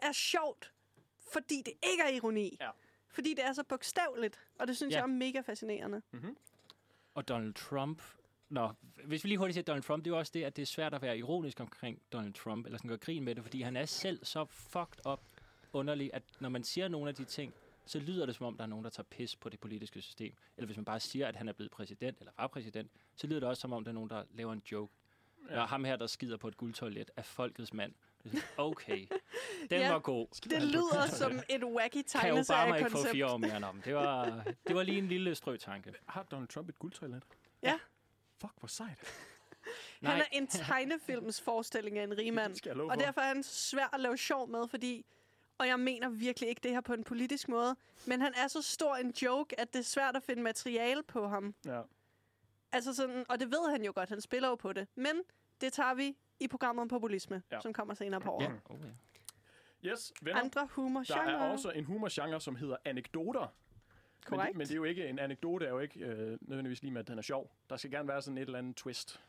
[0.03, 0.73] er sjovt,
[1.33, 2.57] fordi det ikke er ironi.
[2.61, 2.71] Ja.
[3.09, 4.97] Fordi det er så bogstaveligt, og det synes Ja.
[4.99, 6.03] jeg er mega fascinerende.
[7.15, 8.03] Og Donald Trump...
[8.49, 8.71] Nå,
[9.05, 10.67] hvis vi lige hurtigt siger Donald Trump, det er jo også det, at det er
[10.67, 13.77] svært at være ironisk omkring Donald Trump, eller sådan gøre grin med det, fordi han
[13.77, 15.21] er selv så fucked up
[15.73, 17.55] underlig, at når man siger nogle af de ting,
[17.87, 20.35] så lyder det som om, der er nogen, der tager pis på det politiske system.
[20.57, 23.41] Eller hvis man bare siger, at han er blevet præsident, eller var præsident, så lyder
[23.41, 24.93] det også som om, der er nogen, der laver en joke.
[25.51, 25.61] Ja.
[25.61, 27.93] Og ham her, der skider på et guldtoilet, er folkets mand.
[28.57, 29.07] Okay,
[29.71, 29.93] den Ja.
[29.93, 30.27] var god.
[30.51, 33.11] Det lyder som et wacky Kan Obama ikke få tegneseriekoncept.
[33.13, 33.73] fire år mere?
[33.73, 35.95] Men det var, det var lige en lille strøtanke.
[36.07, 37.23] Har Donald Trump et guldtoilet?
[37.63, 37.79] Ja.
[38.41, 38.99] Fuck, hvor sejt.
[40.03, 42.67] Han er en tegnefilms forestilling af en rigmand.
[42.71, 42.95] Og for.
[42.95, 45.07] derfor er han svær at lave sjov med, fordi...
[45.59, 47.77] Og jeg mener virkelig ikke det her på en politisk måde.
[48.07, 51.29] Men han er så stor en joke, at det er svært at finde materiale på
[51.29, 51.55] ham.
[51.67, 51.81] Ja.
[52.73, 54.89] Altså sådan, og det ved han jo godt, han spiller jo på det.
[54.95, 55.13] Men
[55.61, 57.61] det tager vi i programmet om populisme, Ja.
[57.61, 58.45] som kommer senere på året.
[58.45, 58.75] Ja.
[58.75, 59.91] Oh, ja.
[59.91, 60.41] Yes, venner.
[60.41, 63.41] Andre humor Der er også en humorgenre, som hedder anekdoter.
[63.41, 63.49] Men
[64.21, 64.57] det, Korrekt.
[64.57, 67.09] men det er jo ikke, en anekdote er jo ikke øh, nødvendigvis lige med, at
[67.09, 67.51] den er sjov.
[67.71, 69.21] Der skal gerne være sådan et eller andet twist.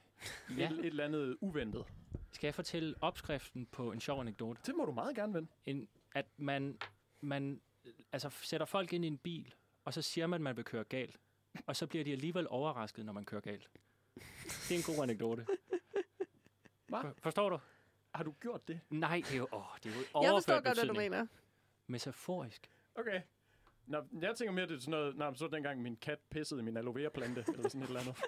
[0.58, 0.66] Ja.
[0.72, 1.86] Et, et eller andet uventet.
[2.32, 4.62] Skal jeg fortælle opskriften på en sjov anekdote?
[4.66, 5.48] Det må du meget gerne vende.
[5.66, 6.78] En, at man,
[7.22, 9.54] man øh, altså, sætter folk ind i en bil,
[9.86, 11.18] og så siger man, at man vil køre galt.
[11.66, 13.70] Og så bliver de alligevel overrasket, når man kører galt.
[14.16, 15.46] Det er en god anekdote.
[16.88, 17.02] Hva?
[17.02, 17.60] For- Forstår du?
[18.16, 18.80] Har du gjort det?
[18.90, 21.28] Nej, det er jo, åh, det er jo Jeg overført forstår godt, hvad du mener.
[21.88, 22.70] Metaforisk.
[22.96, 23.22] Okay.
[23.86, 26.64] Nå, jeg tænker mere, det er sådan noget, nej, så dengang min kat pissede i
[26.64, 28.16] min aloe vera plante, eller sådan et eller andet.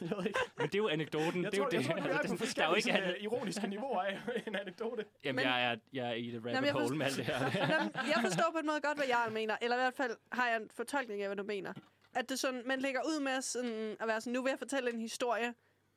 [0.10, 0.38] jeg ved ikke.
[0.58, 1.44] Men det er jo anekdoten.
[1.44, 1.86] Jeg det er tror, jo jeg det.
[1.86, 4.20] tror, vi er Altså, på der er jo forskellige ikke sådan, øh, ironiske niveauer af
[4.46, 5.04] en anekdote.
[5.24, 7.24] Jamen, Men- jeg, er, jeg er i det rabbit Jamen, jeg hole med alt det
[7.24, 7.38] her.
[7.72, 9.56] Jamen, jeg forstår på en måde godt, hvad jeg mener.
[9.62, 11.72] Eller i hvert fald har jeg en fortolkning af, hvad du mener.
[12.14, 14.90] At det sådan, man lægger ud med sådan, at være sådan, nu vil jeg fortælle
[14.92, 15.54] en historie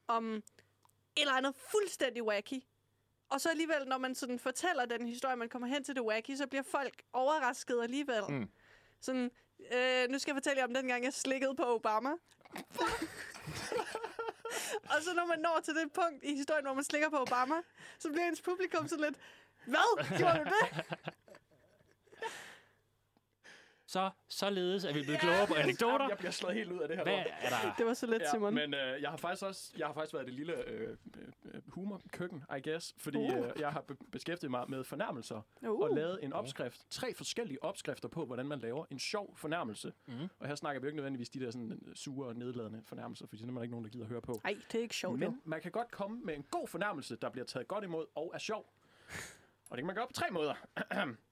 [0.08, 0.42] om et
[1.18, 2.62] eller andet fuldstændig wacky.
[3.30, 6.36] Og så alligevel, når man sådan fortæller den historie, man kommer hen til det wacky,
[6.36, 8.22] så bliver folk overrasket alligevel.
[8.30, 8.50] Mm.
[9.02, 9.32] Sådan,
[9.74, 12.10] øh, nu skal jeg fortælle jer om den gang, jeg slikkede på Obama.
[14.92, 17.56] og så når man når til det punkt i historien, hvor man slikker på Obama,
[18.00, 19.18] så bliver ens publikum sådan lidt,
[19.66, 20.18] hvad?
[20.18, 20.86] Gjorde du det?
[23.90, 26.08] Så, således er vi blevet klogere på anekdoter.
[26.10, 27.04] Jeg bliver slået helt ud af det her.
[27.04, 27.26] Hvad lort.
[27.42, 27.74] er der?
[27.78, 28.54] Det var så let, Ja, Simon.
[28.54, 30.90] men øh, jeg har faktisk også jeg har faktisk været det lille øh,
[31.54, 33.38] øh, humorkøkken, I guess, fordi Uh.
[33.38, 35.80] øh, jeg har be- beskæftiget mig med fornærmelser Uh.
[35.80, 39.94] og lavet en opskrift, tre forskellige opskrifter på, hvordan man laver en sjov fornærmelse.
[40.06, 40.28] Mhm.
[40.40, 43.28] Og her snakker vi jo ikke nødvendigvis de der sådan øh, sure og nedladende fornærmelser,
[43.28, 44.42] fordi det er der ikke nogen, der gider at høre på.
[44.44, 45.30] Nej, det er ikke sjovt, jo.
[45.30, 48.32] Men man kan godt komme med en god fornærmelse, der bliver taget godt imod og
[48.34, 48.66] er sjov.
[49.70, 50.54] Og det kan man gøre på tre måder.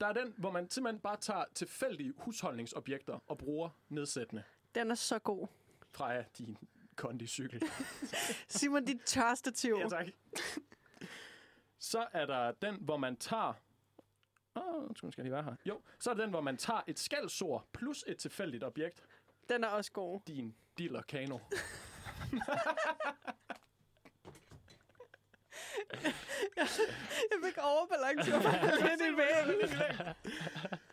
[0.00, 4.42] Der er den, hvor man simpelthen bare tager tilfældige husholdningsobjekter og bruger nedsættende
[4.74, 5.46] Den er så god.
[5.92, 6.58] fra din
[6.96, 7.62] kondicykel.
[8.48, 9.76] Simon, dit tørstativ.
[9.80, 10.06] Ja, tak.
[11.78, 13.52] Så er der den, hvor man tager...
[14.56, 15.56] Åh, oh, skal jeg lige være her.
[15.66, 19.02] Jo, så er der den, hvor man tager et skældsord plus et tilfældigt objekt.
[19.48, 20.20] Den er også god.
[20.26, 21.38] Din diller kano.
[27.30, 28.48] Jeg fik overbalance på
[28.88, 29.76] lidt i væggen.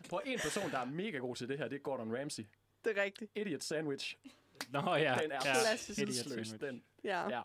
[0.10, 2.44] Prøv en person, der er mega god til det her, det er Gordon Ramsay.
[2.86, 3.32] Det er rigtigt.
[3.36, 4.18] Idiot sandwich.
[4.70, 5.18] Nå ja.
[5.22, 5.54] Den er ja.
[5.54, 6.00] klassisk.
[6.00, 6.60] Idiot sandwich.
[6.62, 6.84] den.
[7.04, 7.30] Ja.
[7.30, 7.42] Ja.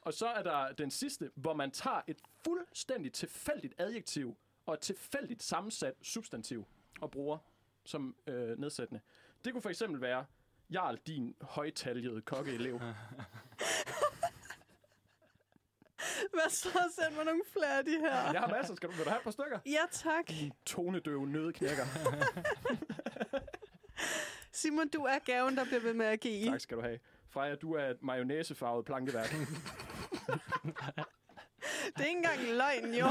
[0.00, 4.80] Og så er der den sidste, hvor man tager et fuldstændig tilfældigt adjektiv og et
[4.80, 6.66] tilfældigt sammensat substantiv
[7.00, 7.38] og bruger
[7.84, 9.00] som øh, nedsættende.
[9.44, 10.24] Det kunne for eksempel være,
[10.70, 12.80] Jarl, din højtaljede kokkeelev.
[16.34, 16.68] Hvad så?
[17.00, 18.32] Send mig nogle flere af de her.
[18.32, 18.74] Jeg har masser.
[18.74, 19.58] Skal du, vil du have et par stykker?
[19.66, 20.30] Ja, tak.
[20.66, 21.84] Tonedøve nødeknækker.
[24.52, 26.50] Simon, du er gaven, der bliver ved med at give.
[26.50, 26.98] tak skal du have.
[27.30, 29.34] Freja, du er et mayonnaisefarvet plankeværk.
[31.96, 33.06] Det er ikke engang løgn, jo.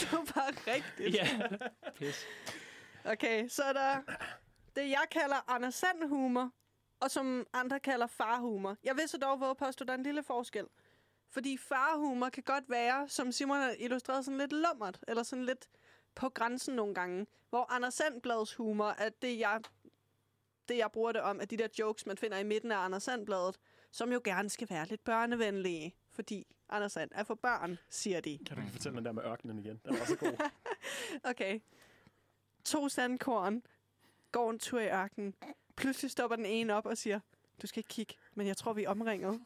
[0.00, 1.14] det var bare rigtigt.
[1.14, 1.28] Ja.
[1.94, 2.26] Pis.
[3.04, 4.00] Okay, så er der
[4.76, 6.50] det, jeg kalder Anders Sand humor,
[7.00, 8.76] og som andre kalder farhumor.
[8.84, 10.64] Jeg vil så dog våge påstå, der er en lille forskel.
[11.30, 15.68] Fordi farhumor kan godt være, som Simon har illustreret, sådan lidt lummert, eller sådan lidt
[16.14, 17.26] på grænsen nogle gange.
[17.50, 19.60] Hvor Anders Sandbladets humor er det, jeg,
[20.68, 23.02] det, jeg bruger det om, at de der jokes, man finder i midten af Anders
[23.02, 23.58] Sandbladet,
[23.90, 25.94] som jo gerne skal være lidt børnevenlige.
[26.10, 28.38] Fordi Anders Sand er for børn, siger de.
[28.46, 29.80] Kan du ikke fortælle den der med ørkenen igen?
[29.84, 30.32] Den var så god.
[31.30, 31.60] Okay.
[32.64, 33.62] To sandkorn
[34.32, 35.34] går en tur i ørkenen.
[35.76, 37.20] Pludselig stopper den ene op og siger,
[37.62, 39.40] du skal ikke kigge, men jeg tror, vi er omringet.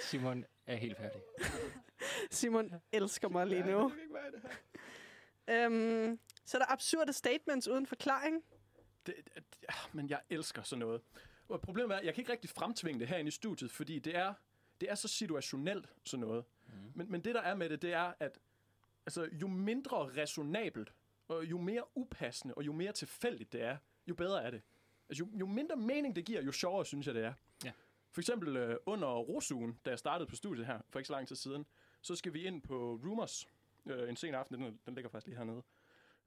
[0.00, 1.22] Simon er helt færdig.
[2.30, 3.92] Simon elsker mig lige nu.
[4.32, 5.66] Det her.
[5.66, 8.44] Øhm, så er der absurde statements uden forklaring.
[9.06, 11.00] Det, det, ja, men jeg elsker sådan noget.
[11.48, 14.16] Og problemet er, at jeg kan ikke rigtig fremtvinge det herinde i studiet, fordi det
[14.16, 14.34] er,
[14.80, 16.44] det er så situationelt sådan noget.
[16.66, 16.72] Mm.
[16.94, 18.38] Men, men det, der er med det, det er, at
[19.06, 20.92] altså, jo mindre resonabelt,
[21.28, 24.62] og jo mere upassende, og jo mere tilfældigt det er, jo bedre er det.
[25.08, 27.32] Altså, jo, jo mindre mening det giver, jo sjovere synes jeg, det er.
[28.12, 31.28] For eksempel øh, under Rosugen, da jeg startede på studiet her, for ikke så lang
[31.28, 31.66] tid siden,
[32.02, 33.48] så skal vi ind på Rumors
[33.86, 35.62] øh, en sen aften, den, den ligger faktisk lige hernede.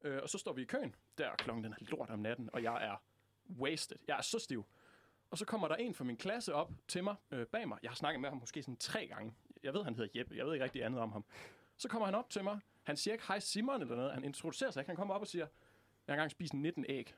[0.02, 2.64] Øh, og så står vi i køen, der klokken den er lort om natten, og
[2.64, 3.04] jeg er
[3.60, 3.98] wasted.
[4.08, 4.66] Jeg er så stiv.
[5.32, 7.78] og så kommer der en fra min klasse op til mig, øh, bag mig.
[7.84, 9.34] Jeg har snakket med ham måske sådan tre gange.
[9.64, 10.36] Jeg ved, han hedder Jeppe.
[10.36, 11.26] Jeg ved ikke rigtig andet om ham.
[11.78, 12.60] Så kommer han op til mig.
[12.84, 14.14] Han siger ikke hej Simon eller noget.
[14.14, 14.90] Han introducerer sig ikke.
[14.90, 15.48] Han kommer op og siger,
[16.08, 17.16] jeg har engang spist 19 æg.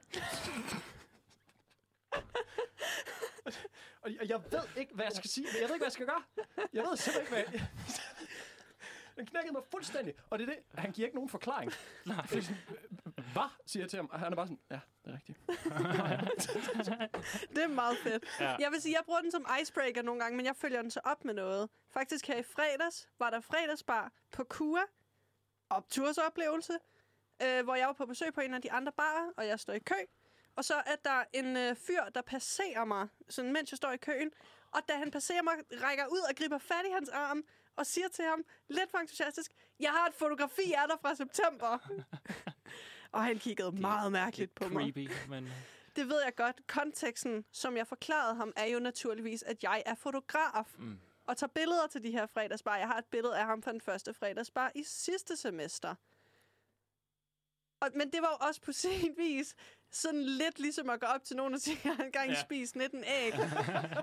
[4.06, 5.48] Og jeg, jeg ved ikke, hvad jeg skal sige.
[5.54, 6.24] Jeg ved ikke, hvad jeg skal gøre.
[6.74, 7.68] Jeg ved simpelthen ikke, hvad jeg...
[9.18, 10.14] Den knækkede mig fuldstændig.
[10.30, 10.64] Og det er det.
[10.78, 11.72] Han giver ikke nogen forklaring.
[12.06, 12.26] Nej.
[13.34, 13.50] Hvad?
[13.66, 14.10] Siger jeg til ham.
[14.12, 15.38] Og han er bare sådan, ja, det er rigtigt.
[17.56, 18.26] Det er meget fedt.
[18.40, 18.46] Ja.
[18.46, 18.56] Ja.
[18.60, 21.00] Jeg vil sige, jeg bruger den som icebreaker nogle gange, men jeg følger den så
[21.04, 21.70] op med noget.
[21.90, 24.82] Faktisk her i fredags var der fredagsbar på Kua.
[25.70, 26.74] Optursoplevelse.
[27.42, 29.74] Øh, hvor jeg var på besøg på en af de andre barer, og jeg står
[29.74, 29.96] i kø.
[30.56, 33.98] Og så er der en øh, fyr, der passerer mig, sådan, mens jeg står i
[33.98, 34.32] køen.
[34.72, 37.44] Og da han passerer mig, rækker ud og griber fat i hans arm,
[37.76, 41.78] og siger til ham, lidt for entusiastisk, jeg har et fotografi af dig fra september.
[43.16, 44.94] og han kiggede meget mærkeligt på mig.
[44.94, 45.50] Creepy, men...
[45.96, 46.68] Det ved jeg godt.
[46.68, 50.76] Konteksten, som jeg forklarede ham, er jo naturligvis, at jeg er fotograf.
[50.78, 51.00] Mm.
[51.28, 52.78] Og tager billeder til de her fredagsbar.
[52.78, 55.96] Jeg har et billede af ham fra den første fredagsbar i sidste semester.
[57.80, 59.56] Og, men det var jo også på sin vis
[59.92, 62.42] sådan lidt ligesom at gå op til nogen og sige, at jeg har engang Ja.
[62.42, 63.34] spist 19 æg.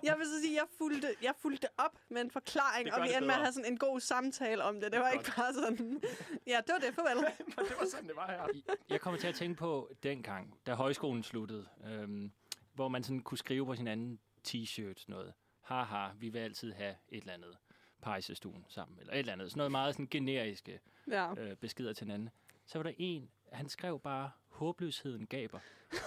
[0.03, 3.03] jeg vil så sige, at jeg fulgte, jeg fulgte op med en forklaring, Det og
[3.03, 4.93] vi det endte med at have sådan en god samtale om det.
[4.93, 5.37] Det var ikke Godt.
[5.37, 6.03] bare sådan,
[6.47, 7.17] ja, det var det, farvel.
[7.57, 8.73] Men det var sådan, det var her.
[8.89, 12.33] Jeg kommer til at tænke på dengang, da højskolen sluttede, øhm,
[12.75, 15.33] hvor man sådan kunne skrive på sin anden t-shirt noget.
[15.61, 17.57] Haha, vi vil altid have et eller andet
[18.03, 19.51] pejsestuen sammen, eller et eller andet.
[19.51, 21.35] Sådan noget meget sådan generiske Ja.
[21.39, 22.31] øh, beskeder til hinanden.
[22.67, 25.59] Så var der en, han skrev bare, håbløsheden gaber.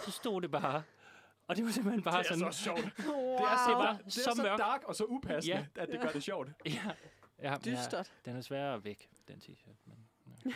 [0.05, 0.83] Så stod det bare,
[1.47, 2.53] og det var simpelthen bare Det er sådan...
[2.53, 2.79] så sjovt.
[3.07, 3.37] Wow.
[3.37, 4.59] Det er, så, var det er så så, mørkt.
[4.59, 5.81] dark og så upassende, Ja.
[5.81, 6.49] at det gør det sjovt.
[6.65, 6.71] Ja,
[7.41, 8.13] ja, ja, Dystert.
[8.25, 9.75] den er sværere væk, den t-shirt.
[9.85, 10.53] Men,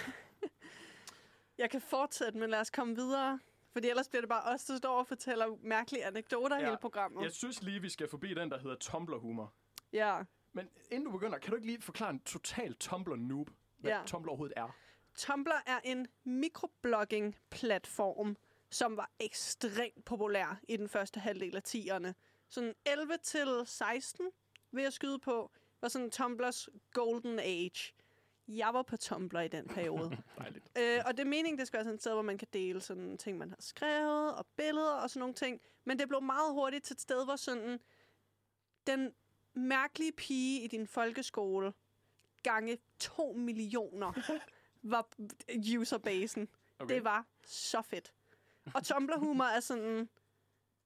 [1.58, 3.40] Jeg kan fortsætte, men lad os komme videre.
[3.72, 6.62] Fordi ellers bliver det bare os, der står og fortæller mærkelige anekdoter ja.
[6.62, 6.68] Ja.
[6.68, 7.24] hele programmet.
[7.24, 9.54] Jeg synes lige, vi skal forbi den, der hedder Tumblr-humor.
[9.94, 10.22] Ja.
[10.54, 14.02] Men inden du begynder, kan du ikke lige forklare en total Tumblr-noob, hvad Ja.
[14.06, 14.76] Tumblr overhovedet er?
[15.20, 18.38] Tumblr er en mikroblogging-platform,
[18.70, 22.14] som var ekstremt populær i den første halvdel af 10'erne.
[22.50, 24.32] Sådan 11 til 16,
[24.72, 25.52] vil jeg skyde på,
[25.82, 27.94] var sådan Tumblrs golden age.
[28.48, 30.18] Jeg var på Tumblr i den periode.
[30.38, 30.72] Dejligt.
[30.78, 32.82] Øh, og det er meningen, det skal være sådan et sted, hvor man kan dele
[32.82, 35.62] sådan ting, man har skrevet, og billeder og sådan nogle ting.
[35.86, 37.80] Men det blev meget hurtigt til et sted, hvor sådan
[38.88, 39.14] den
[39.54, 41.74] mærkelige pige i din folkeskole
[42.44, 44.14] gange to millioner
[44.82, 45.08] var
[45.80, 46.50] userbasen.
[46.80, 46.96] Okay.
[46.96, 48.14] Det var så fedt.
[48.74, 50.10] Og Tumblr-humor er sådan...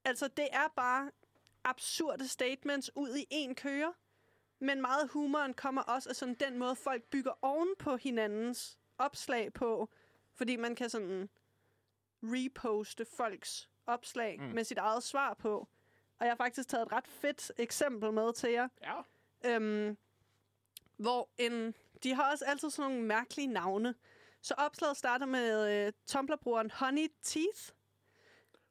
[0.06, 1.12] Altså, det er bare
[1.64, 3.94] absurde statements ud i en køre.
[4.60, 9.54] Men meget humoren kommer også af sådan den måde, folk bygger oven på hinandens opslag
[9.54, 9.90] på.
[10.34, 11.30] Fordi man kan sådan
[12.24, 14.46] reposte folks opslag mm.
[14.46, 15.68] med sit eget svar på.
[16.20, 18.68] Og jeg har faktisk taget et ret fedt eksempel med til jer.
[18.82, 19.02] Ja.
[19.46, 19.98] Øhm,
[20.98, 23.96] hvor en, de har også altid sådan nogle mærkelige navne.
[24.42, 27.62] Så opslaget starter med øh, Tumblr-brugeren Honey Teeth,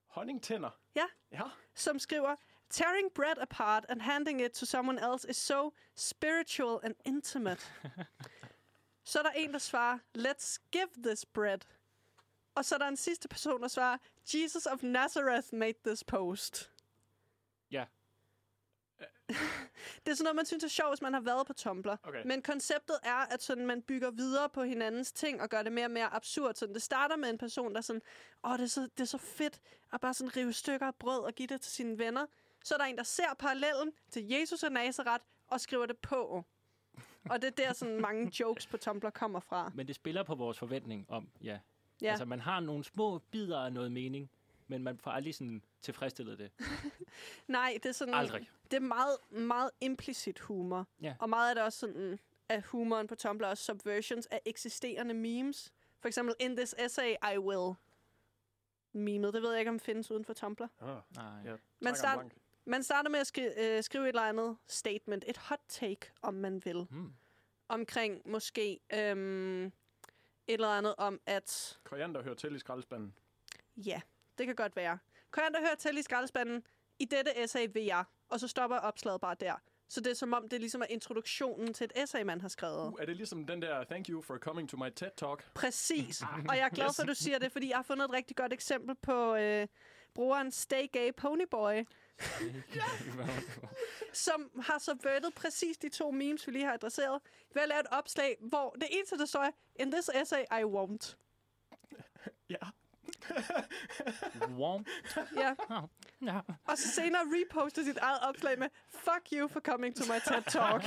[0.06, 0.70] Honningtænder.
[0.94, 1.06] Ja.
[1.32, 1.42] Ja.
[1.74, 2.36] som skriver,
[2.70, 7.62] Tearing bread apart and handing it to someone else is so spiritual and intimate.
[9.04, 11.58] så er der en, der svarer, let's give this bread.
[12.54, 13.98] Og så er der en sidste person, der svarer,
[14.34, 16.72] Jesus of Nazareth made this post.
[17.70, 17.84] Ja.
[20.04, 21.96] Det er sådan noget, man synes er sjovt, hvis man har været på Tumblr.
[22.02, 22.22] Okay.
[22.24, 25.84] Men konceptet er, at sådan, man bygger videre på hinandens ting og gør det mere
[25.84, 26.54] og mere absurd.
[26.54, 28.02] Sådan, det starter med en person, der er sådan,
[28.44, 29.60] åh, det er, så, det er så fedt
[29.92, 32.26] at bare sådan rive stykker af brød og give det til sine venner.
[32.64, 36.44] Så er der en, der ser parallellen til Jesus og Nazareth og skriver det på.
[37.30, 39.72] Og det er der, sådan mange jokes på Tumblr kommer fra.
[39.74, 41.58] men det spiller på vores forventning om, ja.
[42.02, 42.10] Ja.
[42.10, 44.30] Altså, man har nogle små bidder af noget mening,
[44.68, 46.50] men man får aldrig sådan tilfredsstillet det.
[47.48, 48.14] Nej, det er sådan...
[48.14, 48.50] Aldrig.
[48.70, 50.86] Det er meget, meget implicit humor.
[51.02, 51.14] Ja.
[51.18, 55.14] Og meget af det er også sådan, at humoren på Tumblr er subversions af eksisterende
[55.14, 55.72] memes.
[56.00, 57.74] For eksempel, in this essay, I will.
[58.92, 60.66] Memet, det ved jeg ikke, om findes uden for Tumblr.
[60.80, 61.24] Ah, Nej.
[61.44, 61.56] ja.
[61.80, 62.24] Man, start,
[62.64, 66.34] man starter med at skri- øh, skrive et eller andet statement, et hot take, om
[66.34, 67.12] man vil, Hmm.
[67.68, 69.72] omkring måske øhm, et
[70.48, 73.14] eller andet om, at Koriander hører til i skraldespanden.
[73.76, 74.00] ja,
[74.38, 74.98] det kan godt være.
[75.32, 76.64] Kan der høre til i skraldespanden?
[76.98, 78.04] I dette essay vil jeg.
[78.28, 79.54] Og så stopper opslaget bare der.
[79.88, 82.88] Så det er som om, det ligesom er introduktionen til et essay, man har skrevet.
[82.88, 85.54] Uh, er det ligesom den der, thank you for coming to my TED Talk?
[85.54, 86.22] Præcis.
[86.48, 88.36] Og jeg er glad for, at du siger det, fordi jeg har fundet et rigtig
[88.36, 89.66] godt eksempel på øh,
[90.14, 91.84] brugeren Stay Gay Ponyboy,
[94.26, 97.20] som har subvertet præcis de to memes, vi lige har adresseret,
[97.54, 100.62] ved at lave et opslag, hvor det eneste, der står er, in this essay, I
[100.64, 101.16] won't.
[102.50, 102.56] Ja.
[104.58, 104.86] Warm.
[105.36, 105.54] Ja.
[106.32, 106.40] Ja.
[106.64, 110.42] Og så senere reposte sit eget opslag med, fuck you for coming to my TED
[110.42, 110.82] Talk.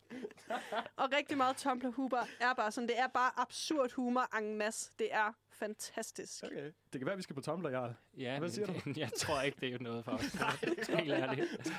[1.00, 4.90] og rigtig meget Tumblr-humor er bare sådan, det er bare absurd humor en masse.
[4.98, 6.44] Det er fantastisk.
[6.44, 6.72] Okay.
[6.92, 7.94] Det kan være, vi skal på Tumblr, Jarl.
[8.16, 10.22] Ja, Hvad siger men, jeg tror ikke, det er noget for os.
[10.98, 11.72] Helt ærligt.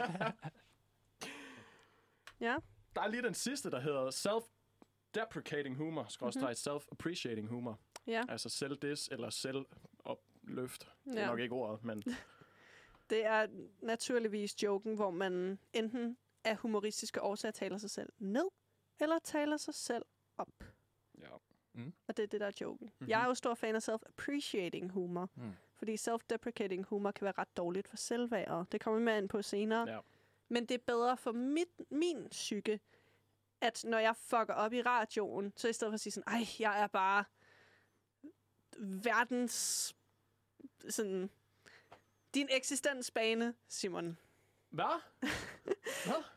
[2.39, 2.55] Ja,
[2.95, 6.75] Der er lige den sidste, der hedder self-deprecating humor, skråstreg Mhm.
[6.75, 7.79] self-appreciating humor.
[8.07, 10.91] Ja, Altså selv-dis eller selv-opløft.
[11.05, 11.27] Det er ja.
[11.27, 12.03] nok ikke ordet, men
[13.09, 13.47] Det er
[13.81, 18.45] naturligvis joken, hvor man enten af humoristiske årsager taler sig selv ned,
[18.99, 20.05] eller taler sig selv
[20.37, 20.63] op.
[21.19, 21.27] ja.
[22.07, 22.85] Og det er det, der er joken.
[22.85, 22.93] Mhm.
[22.99, 23.09] Mm-hmm.
[23.09, 25.29] Jeg er jo stor fan af self-appreciating humor.
[25.35, 25.43] Mm.
[25.43, 25.51] Mm.
[25.75, 28.65] Fordi self-deprecating humor kan være ret dårligt for selvværd.
[28.71, 29.89] Det kommer vi mere ind på senere.
[29.89, 29.99] Ja.
[30.49, 32.79] Men det er bedre for mit, min psyke,
[33.61, 36.45] at når jeg fucker op i radioen, så i stedet for at sige sådan, ej,
[36.59, 37.23] jeg er bare
[38.81, 39.95] verdens
[40.89, 41.29] sådan,
[42.33, 44.17] din eksistensbane, Simon.
[44.69, 45.01] Hvad?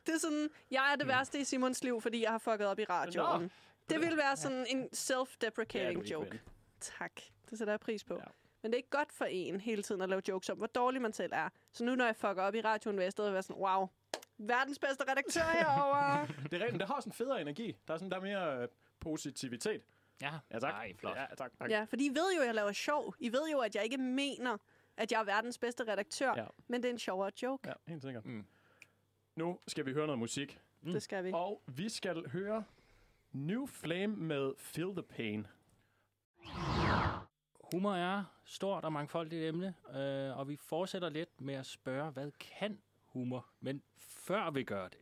[0.07, 2.79] Det er sådan, jeg er det værste i Simons liv, fordi jeg har fucket op
[2.79, 3.43] i radioen.
[3.43, 3.49] Nå.
[3.91, 6.31] Det vil være sådan en self-deprecating ikke, joke.
[6.31, 6.41] ven.
[6.81, 7.21] Tak.
[7.51, 8.15] Det sætter jeg pris på.
[8.15, 8.21] Ja.
[8.21, 8.31] Ja.
[8.63, 11.03] Men det er ikke godt for en hele tiden at lave jokes om, hvor dårlig
[11.03, 11.49] man selv er.
[11.73, 13.89] Så nu, når jeg fucker op i radioen, vil jeg stadig være sådan, wow,
[14.39, 16.27] verdens bedste redaktør herovre.
[16.51, 17.77] Det er rigtigt, det har sådan en federe energi.
[17.89, 18.69] Der er sådan der er mere øh,
[19.01, 19.83] positivitet.
[20.21, 20.75] Ja, Ja, tak.
[20.75, 21.17] Ej, flot.
[21.17, 21.53] Ja, tak.
[21.59, 21.71] tak.
[21.71, 23.15] ja, for I ved jo, at jeg laver sjov.
[23.21, 24.57] I ved jo, at jeg ikke mener,
[24.97, 26.35] at jeg er verdens bedste redaktør.
[26.37, 26.47] Ja.
[26.69, 27.69] Men det er en sjovere joke.
[27.69, 28.25] ja helt sikkert.
[28.27, 28.47] Mm.
[29.37, 30.61] Nu skal vi høre noget musik.
[30.83, 30.93] Mm.
[30.93, 31.31] Det skal vi.
[31.35, 32.65] Og vi skal høre
[33.33, 35.47] New Flame med Feel the Pain.
[37.73, 42.31] Humor er stort og mangfoldigt emne, øh, og vi fortsætter lidt med at spørge, hvad
[42.41, 43.47] kan humor?
[43.61, 44.99] Men før vi gør det,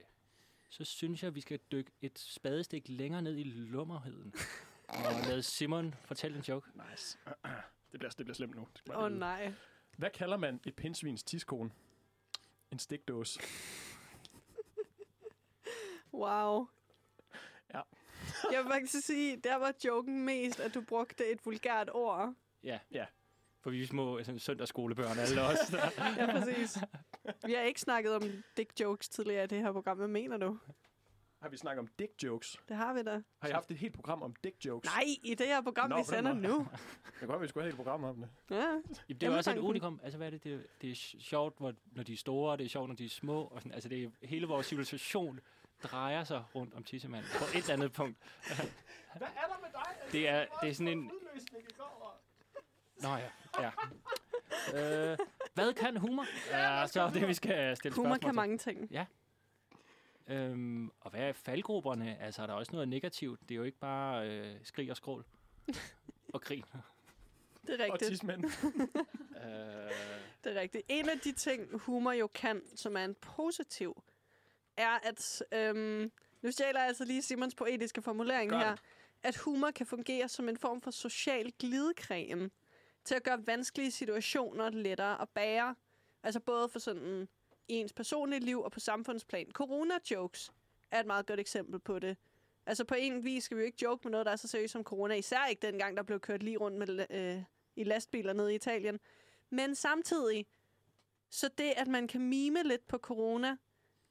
[0.68, 4.34] så synes jeg, vi skal dykke et spadestik længere ned i lummerheden.
[4.88, 6.68] og lade Simon fortælle en joke.
[6.90, 7.18] Nice.
[7.92, 8.66] Det bliver, det bliver slemt nu.
[8.90, 9.52] Åh oh, nej.
[9.96, 11.70] Hvad kalder man et pindsvins tiskone?
[12.70, 13.40] En stikdåse.
[16.14, 16.66] Wow.
[17.74, 17.80] Ja.
[18.52, 22.34] jeg vil faktisk sige, der var joken mest, at du brugte et vulgært ord.
[22.62, 22.78] Ja.
[22.90, 23.06] Ja.
[23.60, 25.58] For vi er små sådan, søndagsskolebørn, alle os.
[25.72, 25.90] Der.
[26.18, 26.78] Ja, præcis.
[27.46, 28.22] Vi har ikke snakket om
[28.56, 29.96] dick jokes tidligere i det her program.
[29.96, 30.58] Hvad mener du?
[31.42, 32.60] Har vi snakket om dick jokes?
[32.68, 33.22] Det har vi da.
[33.40, 34.90] Har I haft et helt program om dick jokes?
[34.90, 36.58] Nej, i det her program, Nå, vi sender nu.
[37.06, 38.28] Det kan godt, vi skulle have et helt program om det.
[38.50, 38.56] Ja.
[38.56, 39.68] Jamen, det er jo også et tanken.
[39.68, 40.00] unikum.
[40.02, 40.44] Altså, hvad er det?
[40.44, 43.04] Det, det er sjovt, hvor, når de er store, og det er sjovt, når de
[43.04, 43.44] er små.
[43.44, 45.40] Og sådan, altså, det er, hele vores civilisation
[45.82, 48.18] drejer sig rundt om tissemand på et eller andet punkt.
[49.18, 50.12] Hvad er der med dig?
[50.12, 51.10] Det er, det er sådan en...
[51.12, 52.22] udløsning i går.
[53.02, 53.28] Nå ja,
[53.60, 53.70] ja.
[55.10, 55.18] Øh,
[55.54, 56.26] hvad kan humor?
[56.50, 58.34] Ja, så er det, vi skal stille Humor spørgsmål kan til.
[58.34, 58.88] mange ting.
[60.26, 62.18] Øhm, og hvad er faldgrupperne?
[62.20, 63.40] Altså, er der også noget negativt?
[63.40, 65.24] Det er jo ikke bare øh, skrig og skrål.
[66.34, 66.64] og grin.
[67.66, 68.08] Det er Og rigtigt.
[68.08, 68.44] tidsmænd.
[69.44, 69.90] Øh,
[70.44, 70.84] Det er rigtigt.
[70.88, 74.02] En af de ting, humor jo kan, som er en positiv,
[74.76, 75.42] er, at...
[75.52, 78.76] Øhm, nu stjæler jeg altså lige Simons poetiske formulering Gør her.
[79.22, 82.50] At humor kan fungere som en form for social glidecreme
[83.04, 85.74] til at gøre vanskelige situationer lettere at bære.
[86.22, 87.28] Altså både for sådan
[87.72, 89.46] i ens personlige liv og på samfundsplan.
[89.54, 90.52] Corona-jokes
[90.90, 92.16] er et meget godt eksempel på det.
[92.66, 94.72] Altså på en vis skal vi jo ikke joke med noget, der er så seriøst
[94.72, 95.14] som corona.
[95.14, 97.42] Især ikke dengang, der blev kørt lige rundt med, øh,
[97.76, 99.00] i lastbiler nede i Italien.
[99.50, 100.46] Men samtidig,
[101.30, 103.56] så det, at man kan mime lidt på corona,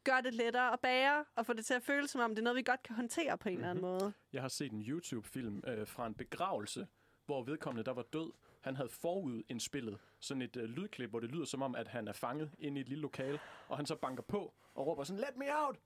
[0.03, 2.43] gør det lettere at bære, og få det til at føles som om, det er
[2.43, 4.13] noget, vi godt kan håndtere på en eller anden måde.
[4.33, 6.87] Jeg har set en YouTube-film øh, fra en begravelse,
[7.25, 11.45] hvor vedkommende, der var død, han havde forudindspillet sådan et øh, lydklip, hvor det lyder
[11.45, 14.23] som om, at han er fanget inde i et lille lokale, og han så banker
[14.23, 15.77] på og råber sådan, let me out!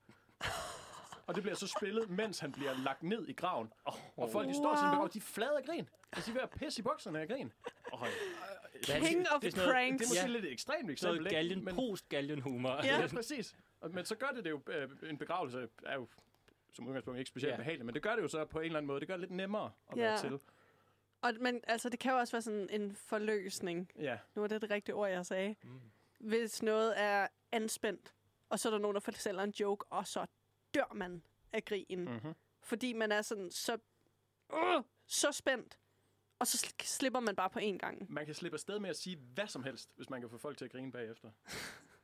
[1.28, 3.74] og det bliver så spillet, mens han bliver lagt ned i graven.
[4.18, 5.04] Og folk, de står sådan, Wow.
[5.04, 5.90] og de er flade af grin.
[6.14, 7.54] Altså, de er ved at pisse i bukserne af grin.
[7.94, 8.08] øj.
[8.84, 10.02] King of det er sådan noget- pranks.
[10.02, 10.28] Det er måske Ja.
[10.28, 12.70] lidt ekstremt Så eksempel, galgen, men, post-galgen humor.
[12.84, 13.02] Ja.
[13.02, 13.56] ja, præcis.
[13.90, 16.08] Men så gør det det jo, øh, en begravelse er jo
[16.74, 17.58] som udgangspunkt ikke specielt Ja.
[17.58, 19.00] behageligt, men det gør det jo så på en eller anden måde.
[19.00, 20.02] Det gør det lidt nemmere at Ja.
[20.02, 20.40] være til.
[21.26, 23.92] Og, men altså, det kan jo også være sådan en forløsning.
[24.00, 25.56] Ja, Nu er det det rigtige ord, jeg sagde.
[25.64, 25.80] Mm.
[26.20, 28.14] Hvis noget er anspændt,
[28.50, 30.26] og så er der nogen, der fortæller en joke, og så
[30.74, 31.86] dør man af grin.
[31.90, 32.12] Mm.
[32.12, 32.34] mm-hmm.
[32.62, 33.78] Fordi man er sådan så,
[34.54, 35.80] uh, så spændt,
[36.40, 38.12] og så sl- slipper man bare på én gang.
[38.14, 40.58] Man kan slippe afsted med at sige hvad som helst, hvis man kan få folk
[40.58, 41.32] til at grine bagefter.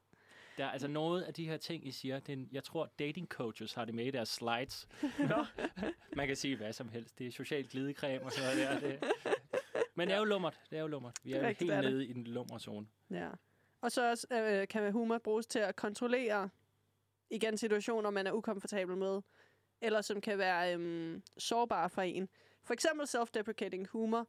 [0.58, 3.28] Der er altså noget af de her ting, I siger, det er, jeg tror, dating
[3.28, 4.88] coaches har det med i deres slides.
[5.20, 5.46] Nå.
[6.16, 7.20] Man kan sige hvad som helst.
[7.20, 8.90] Det er social glidecreme og sådan noget der.
[8.90, 9.12] Det.
[9.96, 10.60] Men det er jo lummert.
[10.70, 11.18] Det er jo lummert.
[11.24, 12.88] Vi er er helt er nede i den lummerzone.
[13.12, 13.30] Ja.
[13.82, 16.50] Og så også, øh, kan humor bruges til at kontrollere
[17.30, 19.22] igen situationer, man er ukomfortabel med,
[19.82, 22.30] eller som kan være øhm, sårbare for en.
[22.64, 24.28] For eksempel self-deprecating humor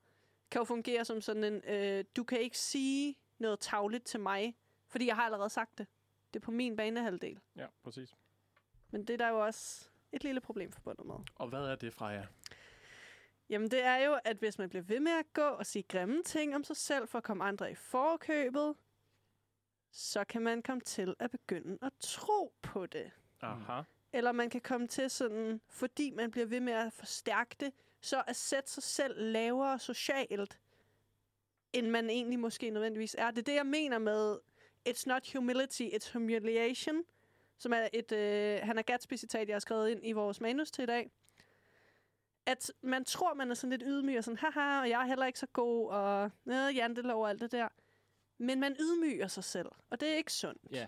[0.51, 4.55] kan jo fungere som sådan en, øh, du kan ikke sige noget tavligt til mig,
[4.89, 5.87] Fordi jeg har allerede sagt det.
[6.35, 7.41] Det er på min banehalvdel.
[7.57, 8.15] Ja, præcis.
[8.91, 11.15] Men det er der jo også et lille problem forbundet med.
[11.35, 12.27] Og hvad er det fra jer?
[13.49, 16.23] Jamen det er jo, at hvis man bliver ved med at gå og sige grimme
[16.23, 18.75] ting om sig selv for at komme andre i forkøbet,
[19.91, 23.11] så kan man komme til at begynde at tro på det.
[23.41, 23.83] Aha.
[24.13, 28.23] Eller man kan komme til sådan, fordi man bliver ved med at forstærke det, så
[28.27, 30.61] at sætte sig selv lavere socialt,
[31.73, 33.31] end man egentlig måske nødvendigvis er.
[33.31, 34.39] Det er det, jeg mener med,
[34.89, 37.05] it's not humility, it's humiliation,
[37.59, 40.87] som er et øh, Hannah Gatsby-citat, jeg har skrevet ind i vores manus til i
[40.87, 41.11] dag.
[42.47, 45.27] At man tror, man er sådan lidt ydmyg, og sådan, haha, og jeg er heller
[45.27, 47.69] ikke så god, og øh, jantelov og alt det der.
[48.39, 50.63] Men man ydmyger sig selv, og det er ikke sundt.
[50.71, 50.87] Ja.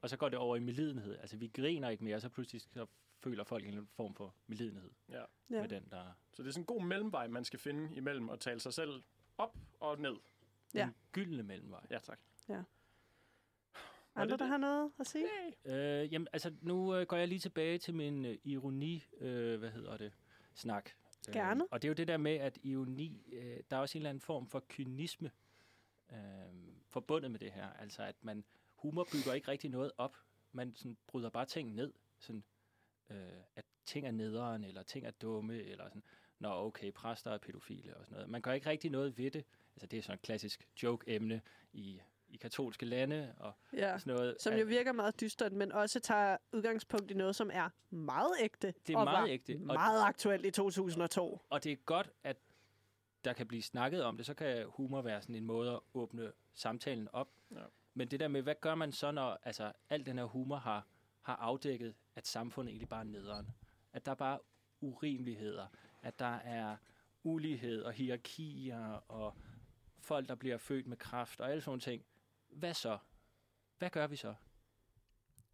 [0.00, 1.18] Og så går det over i medlidenhed.
[1.18, 2.86] Altså, vi griner ikke mere, så pludselig så
[3.18, 5.14] føler folk en eller anden form for medlidenhed Ja.
[5.18, 5.24] Ja.
[5.50, 5.60] ja.
[5.60, 8.40] med den, der Så det er sådan en god mellemvej, man skal finde imellem at
[8.40, 9.02] tale sig selv
[9.38, 10.16] op og ned.
[10.74, 10.82] Ja.
[10.84, 11.86] den gyldne mellemvej.
[11.90, 12.18] Ja, tak.
[14.16, 15.26] Andre, der har noget at sige?
[15.64, 19.70] Øh, jamen, altså, nu øh, går jeg lige tilbage til min øh, ironi, øh, hvad
[19.70, 20.12] hedder det,
[20.54, 20.90] snak.
[21.32, 21.64] Gerne.
[21.64, 24.00] Øh, og det er jo det der med, at ironi, øh, der er også en
[24.00, 25.30] eller anden form for kynisme
[26.12, 26.18] øh,
[26.90, 27.72] forbundet med det her.
[27.72, 28.44] Altså, at man,
[28.74, 30.16] humor bygger ikke rigtig noget op.
[30.52, 31.92] Man sådan, bryder bare ting ned.
[32.18, 32.44] Sådan,
[33.10, 33.16] øh,
[33.56, 36.02] at ting er nederen, eller ting er dumme, eller sådan,
[36.38, 38.30] nå okay, præster er pædofile og sådan noget.
[38.30, 39.44] Man gør ikke rigtig noget ved det.
[39.74, 41.40] Altså, det er sådan et klassisk joke-emne
[41.72, 42.00] i,
[42.34, 43.98] i katolske lande, og Ja.
[43.98, 44.36] sådan noget.
[44.40, 48.74] Som jo virker meget dystert, men også tager udgangspunkt i noget, som er meget ægte.
[48.86, 51.40] Det er og meget var ægte, og- Meget aktuelt i 2002.
[51.50, 52.36] Og det er godt, at
[53.24, 54.26] der kan blive snakket om det.
[54.26, 57.28] Så kan humor være sådan en måde at åbne samtalen op.
[57.50, 57.56] Ja.
[57.94, 60.86] Men det der med, hvad gør man så, når altså, al den her humor har,
[61.22, 63.48] har afdækket, at samfundet egentlig bare er nederen?
[63.92, 64.38] At der er bare
[64.80, 65.66] urimeligheder.
[66.02, 66.76] At der er
[67.22, 69.36] ulighed og hierarkier og
[70.00, 72.04] folk, der bliver født med kraft og alle sådan nogle ting.
[72.54, 72.98] Hvad så?
[73.78, 74.34] Hvad gør vi så?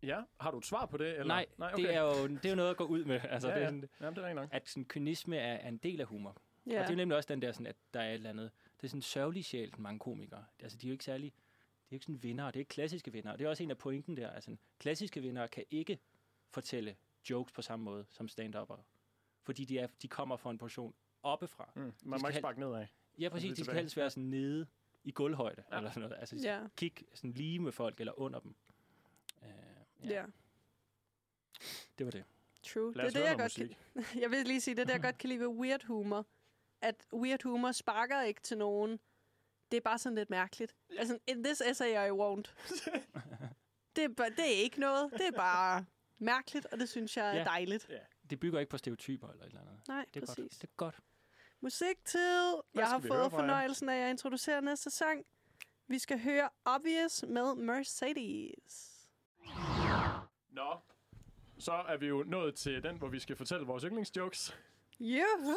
[0.02, 1.10] Ja, har du et svar på det?
[1.10, 1.24] Eller?
[1.24, 3.20] Nej, Nej det, er jo, det er jo noget at gå ud med.
[3.30, 3.70] Altså, Ja, det er ja.
[3.70, 4.48] sådan, Jamen, det er nok.
[4.52, 6.36] at sådan, kynisme er, er en del af humor.
[6.66, 6.80] Ja.
[6.80, 8.84] Og det er nemlig også den der, sådan, at der er et eller andet, det
[8.84, 10.44] er sådan en sørgelig sjæl, mange komikere.
[10.58, 12.68] Altså, de er jo ikke særlig, de er jo ikke sådan vinder, det er ikke
[12.68, 13.36] klassiske vinder.
[13.36, 14.30] Det er også en af pointen der.
[14.30, 15.98] Altså, klassiske vinder kan ikke
[16.50, 16.96] fortælle
[17.30, 18.54] jokes på samme måde som stand
[19.42, 21.72] Fordi de, er, de kommer fra en portion oppefra.
[21.76, 21.82] Mm.
[21.82, 22.86] Man skal må ikke sparke nedad.
[23.18, 23.58] Ja, præcis.
[23.58, 24.66] De skal helst være sådan nede
[25.04, 25.74] i gulvhøjde, Ja.
[25.74, 25.78] ja.
[25.78, 26.20] eller sådan noget.
[26.20, 26.60] Altså, Ja.
[26.76, 28.54] kig sådan lige med folk, eller under dem.
[29.42, 29.48] Uh,
[30.10, 30.14] ja.
[30.14, 30.24] ja.
[31.98, 32.24] Det var det.
[32.62, 32.94] True.
[32.94, 33.76] Lad os det er det, jeg godt musik.
[33.94, 36.26] kan, Jeg vil lige sige, det er det, jeg godt kan lide ved weird humor.
[36.80, 39.00] At weird humor sparker ikke til nogen.
[39.70, 40.74] Det er bare sådan lidt mærkeligt.
[40.98, 42.54] Altså, in this essay I won't.
[43.96, 45.12] det, er, bare- det er ikke noget.
[45.12, 45.84] Det er bare
[46.18, 47.44] mærkeligt, og det synes jeg er Ja.
[47.44, 47.88] dejligt.
[48.30, 49.88] Det bygger ikke på stereotyper eller et eller andet.
[49.88, 50.36] Nej, Det er præcis.
[50.44, 50.52] godt.
[50.62, 50.98] Det er godt.
[51.62, 52.54] Musiktid.
[52.74, 55.26] Jeg har fået fornøjelsen af at introducere næste sang.
[55.86, 59.06] Vi skal høre Obvious med Mercedes.
[60.50, 60.80] Nå,
[61.58, 64.56] så er vi jo nået til den, hvor vi skal fortælle vores yndlingsjokes.
[65.00, 65.56] Juhu!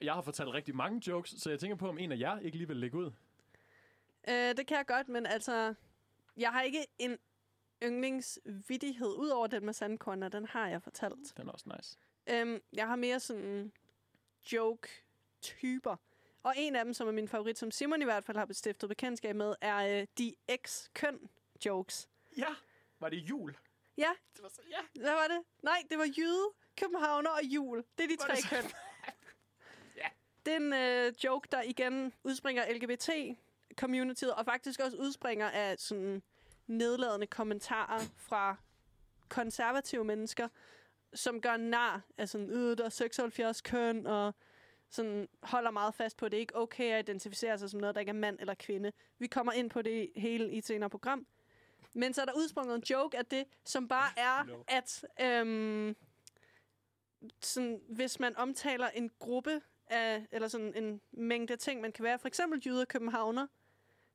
[0.00, 2.56] Jeg har fortalt rigtig mange jokes, så jeg tænker på, om en af jer ikke
[2.56, 3.10] lige vil lægge ud.
[4.28, 5.74] Øh, det kan jeg godt, men altså...
[6.36, 7.18] Jeg har ikke en
[7.82, 11.36] yndlingsvittighed, ud over den med sandkorn, og den har jeg fortalt.
[11.36, 11.98] Den er også nice.
[12.26, 13.72] Øhm, jeg har mere sådan
[15.42, 15.96] joke-typer.
[16.42, 18.88] Og en af dem, som er min favorit, som Simon i hvert fald har bestiftet
[18.88, 20.34] bekendtskab med, er øh, de
[20.66, 22.08] X-køn-jokes.
[22.36, 22.54] Ja,
[23.00, 23.56] var det jul?
[23.96, 25.00] Ja, Det var så, ja.
[25.00, 25.42] hvad var det?
[25.62, 27.84] Nej, det var jyde, københavner og jul.
[27.98, 28.70] Det er de Var tre køn.
[30.46, 36.22] Det er en øh, joke, der igen udspringer LGBT-communityet, og faktisk også udspringer af sådan
[36.66, 38.56] nedladende kommentarer fra
[39.28, 40.48] konservative mennesker,
[41.14, 44.34] som gør nar af sådan, øh, der er 76 køn, og
[44.92, 47.94] sådan holder meget fast på, at det ikke er okay at identificere sig som noget,
[47.94, 48.92] der ikke er mand eller kvinde.
[49.18, 51.26] Vi kommer ind på det hele i et senere program.
[51.94, 55.96] Men så er der udsprunget en joke af det, som bare er, at øhm,
[57.42, 62.18] sådan, hvis man omtaler en gruppe af, eller sådan en mængde ting, man kan være,
[62.18, 63.46] for eksempel jyder københavner,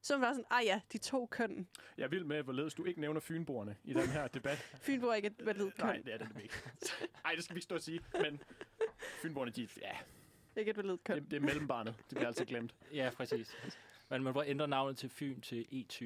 [0.01, 1.67] så er man bare sådan, ah ja, de to køn.
[1.97, 4.57] Jeg er vild med, hvorledes du ikke nævner fynboerne i den her debat.
[4.85, 5.85] Fynbo er ikke et validt køn.
[5.85, 6.53] Nej, det er det ikke.
[7.23, 7.99] Nej, det skal vi ikke stå og sige.
[8.21, 8.41] Men
[9.21, 9.97] fynboerne, de, ja,
[10.57, 11.15] Ikke et validt køn.
[11.15, 11.95] det, det er mellembarnet.
[11.97, 12.75] Det bliver altid glemt.
[12.93, 13.55] Ja, præcis.
[14.09, 16.05] Men man må ændre navnet til Fyn til E20.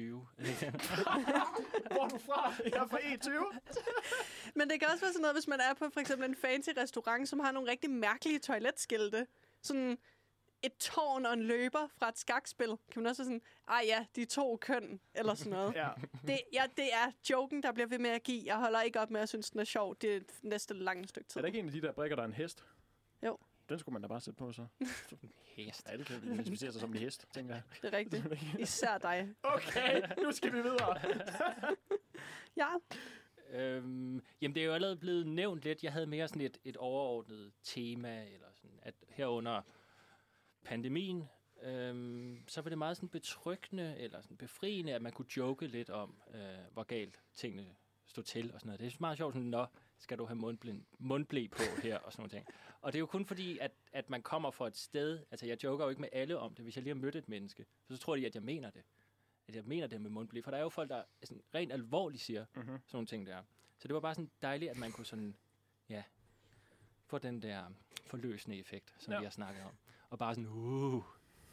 [1.92, 2.52] Hvor er du fra?
[2.64, 3.56] Jeg er fra E20.
[4.58, 6.68] Men det kan også være sådan noget, hvis man er på for eksempel en fancy
[6.76, 9.26] restaurant, som har nogle rigtig mærkelige toiletskilte.
[9.62, 9.98] Sådan
[10.62, 12.68] et tårn og en løber fra et skakspil.
[12.92, 15.74] Kan man også være sådan, ah ja, de to køn, eller sådan noget.
[15.74, 15.88] Ja.
[16.26, 18.42] Det, ja, det er joken, der bliver ved med at give.
[18.46, 19.96] Jeg holder ikke op med at synes, den er sjov.
[20.00, 21.38] Det er næste lange stykke tid.
[21.38, 22.64] Er der ikke en af de der brikker, der er en hest?
[23.68, 24.66] Den skulle man da bare sætte på, så.
[25.56, 25.86] Hest.
[25.98, 27.62] Det kan identificere sig som en hest, tænker jeg.
[27.82, 28.26] Det er rigtigt.
[28.58, 29.34] Især dig.
[29.42, 30.98] Okay, nu skal vi videre.
[32.56, 32.68] Ja,
[33.52, 35.82] Øhm, jamen, det er jo allerede blevet nævnt lidt.
[35.84, 39.62] Jeg havde mere sådan et, et overordnet tema, eller sådan, at herunder
[40.64, 41.28] pandemien,
[41.62, 45.90] øhm, så var det meget sådan betryggende, eller sådan befriende, at man kunne joke lidt
[45.90, 46.40] om, øh,
[46.72, 47.74] hvor galt tingene
[48.06, 48.80] stod til og sådan noget.
[48.80, 49.66] Det er meget sjovt, sådan, nå,
[50.02, 52.46] skal du have mundblind, mundblæ på her og sådan noget ting.
[52.80, 55.64] Og det er jo kun fordi, at, at man kommer fra et sted, altså jeg
[55.64, 57.96] joker jo ikke med alle om det, hvis jeg lige har mødt et menneske, så
[57.96, 58.82] tror de, at jeg mener det.
[59.48, 60.40] At jeg mener det med mundblæ.
[60.40, 62.64] For der er jo folk, der sådan, rent alvorligt siger Mhm.
[62.66, 63.42] sådan nogle ting der.
[63.78, 65.36] Så det var bare sådan dejligt, at man kunne sådan,
[65.88, 66.02] ja,
[67.06, 67.64] få den der
[68.06, 69.18] forløsende effekt, som Ja.
[69.18, 69.72] vi har snakket om.
[70.10, 71.02] Og bare sådan, uh,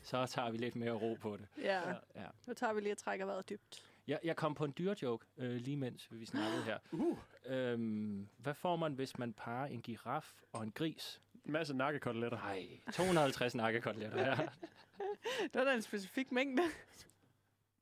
[0.03, 1.47] så tager vi lidt mere ro på det.
[1.57, 1.89] ja.
[2.15, 2.27] Ja.
[2.47, 3.88] Nu tager vi lige at trække vejret dybt.
[4.09, 6.77] Jeg, jeg kom på en dyrejoke, øh, lige mens vi snakkede her.
[6.91, 11.21] Uh, Øhm, hvad får man, hvis man parer en giraf og en gris?
[11.45, 12.37] en masse nakkekoteletter.
[12.37, 14.49] Nej, 250 nakkekoteletter her.
[15.43, 16.63] Det var da en specifik mængde,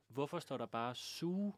[0.08, 1.52] Hvorfor står der bare suge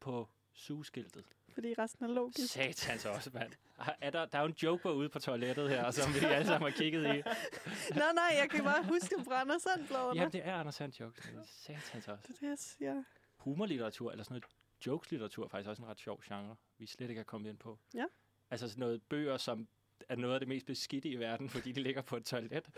[0.00, 1.24] på sugeskiltet?
[1.54, 2.52] fordi resten er logisk.
[2.52, 3.52] Satans også, mand.
[4.00, 6.72] Er der, der er jo en joker ude på toilettet her, som vi alle sammen
[6.72, 7.22] har kigget i.
[8.00, 10.14] Nå, nej, jeg kan bare huske, at brænder sandbladene.
[10.14, 11.32] Jamen, det er Anders Sand jokes.
[11.44, 12.24] Satans også.
[12.28, 13.02] Det er det, jeg siger.
[13.36, 14.44] Humorlitteratur, eller sådan noget
[14.86, 17.78] jokeslitteratur, er faktisk også en ret sjov genre, vi slet ikke har kommet ind på.
[17.94, 18.04] Ja.
[18.50, 19.68] Altså sådan noget bøger, som
[20.08, 22.68] er noget af det mest beskidte i verden, fordi de ligger på et toilet.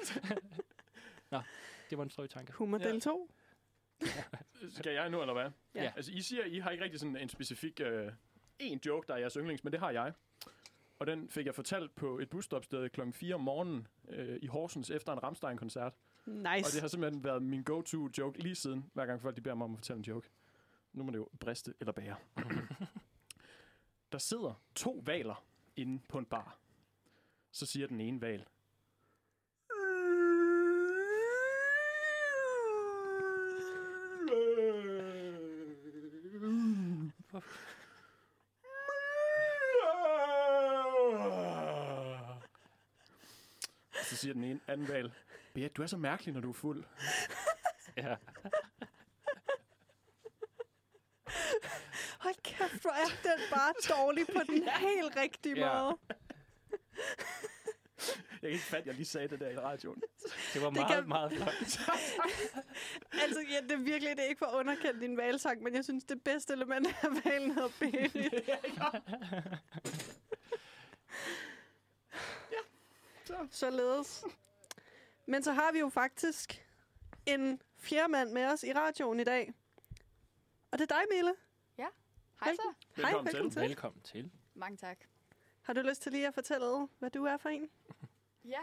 [1.31, 1.41] Nå,
[1.91, 2.53] det var en strøtanke.
[2.53, 2.89] Humor Ja.
[2.89, 3.31] del 2.
[4.79, 5.51] Skal jeg nu, eller hvad?
[5.75, 5.83] Ja.
[5.83, 5.93] Ja.
[5.97, 8.13] Altså, I siger, I har ikke rigtig sådan en specifik øh,
[8.59, 10.13] en joke, der er jeres yndlings, men det har jeg.
[10.99, 14.91] Og den fik jeg fortalt på et busstopsted klokken 4 om morgenen øh, i Horsens
[14.91, 15.93] efter en Rammstein-koncert.
[16.27, 16.49] Nice.
[16.49, 19.55] Og det har simpelthen været min go-to joke lige siden, hver gang folk de beder
[19.55, 20.29] mig om at fortælle en joke.
[20.99, 22.17] Nu må det jo briste eller bære.
[24.13, 25.45] Der sidder to valer
[25.77, 26.59] inde på en bar.
[27.51, 28.47] Så siger den ene val.
[44.03, 45.13] Så siger den ene anden val.
[45.55, 46.85] Beat, du er så mærkelig, når du er fuld.
[47.97, 48.17] Ja.
[52.21, 55.83] Hold kæft, hvor er den bare dårlig på den helt rigtige Ja.
[55.83, 55.97] måde.
[58.43, 60.03] Jeg kan ikke fatte, at jeg lige sagde det der i radioen.
[60.55, 61.49] Det var Det meget, kan- meget flot.
[63.13, 65.85] Altså, ja, det er virkelig det er ikke for at underkende din valsang, men jeg
[65.85, 68.51] synes, det bedste element af valen hedder Berit.
[73.51, 74.25] Således.
[75.27, 76.67] Men så har vi jo faktisk
[77.27, 79.53] en fjerde mand med os i radioen i dag.
[80.71, 81.35] Og det er dig, Mille.
[82.41, 82.63] Hej så.
[82.97, 83.63] Hej, Velkommen velkommen til.
[83.63, 84.31] Velkommen til.
[84.55, 84.99] Mange tak.
[85.63, 87.71] Har du lyst til lige at fortælle, hvad du er for en?
[88.45, 88.61] Ja,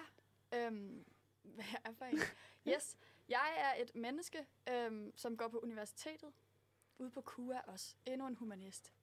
[0.53, 1.05] øhm,
[1.43, 2.19] hvad er jeg for en?
[2.67, 2.97] Yes,
[3.29, 6.33] jeg er et menneske, øhm, som går på universitetet.
[6.97, 7.95] Ude på KUA også.
[8.05, 8.93] Endnu en humanist.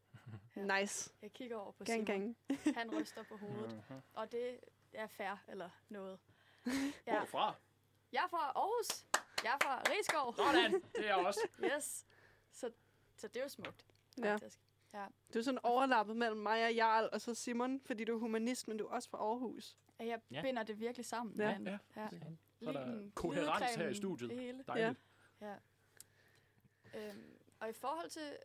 [0.56, 0.78] Ja.
[0.80, 1.12] Nice.
[1.22, 2.36] Jeg kigger over på Gang, Simon.
[2.48, 2.76] gang.
[2.76, 3.82] Han ryster på hovedet.
[3.90, 4.00] Mhm.
[4.14, 4.60] Og det
[4.92, 6.18] er fair eller noget.
[7.06, 7.18] Ja.
[7.18, 7.54] Hvorfra?
[8.12, 9.06] Jeg er fra Aarhus.
[9.44, 10.34] Jeg er fra Rigskov.
[10.36, 11.48] Sådan, det er jeg også.
[11.64, 12.06] Yes.
[12.52, 12.70] Så,
[13.16, 13.86] så det er jo smukt.
[14.20, 14.58] Faktisk.
[14.94, 15.06] Ja.
[15.34, 18.68] Du er sådan overlappet mellem mig og Jarl, og så Simon, fordi du er humanist,
[18.68, 19.78] men du er også fra Aarhus.
[20.00, 20.04] ja.
[20.04, 20.42] Jeg Ja.
[20.42, 21.36] binder det virkelig sammen.
[21.40, 21.58] Ja.
[21.58, 21.68] mand.
[21.68, 21.78] Ja.
[21.96, 22.08] ja.
[22.68, 24.30] Er der koherens her i studiet.
[24.30, 24.64] Det hele.
[24.68, 25.00] Dejligt.
[25.40, 25.54] Ja.
[26.94, 28.36] Øhm, og i forhold til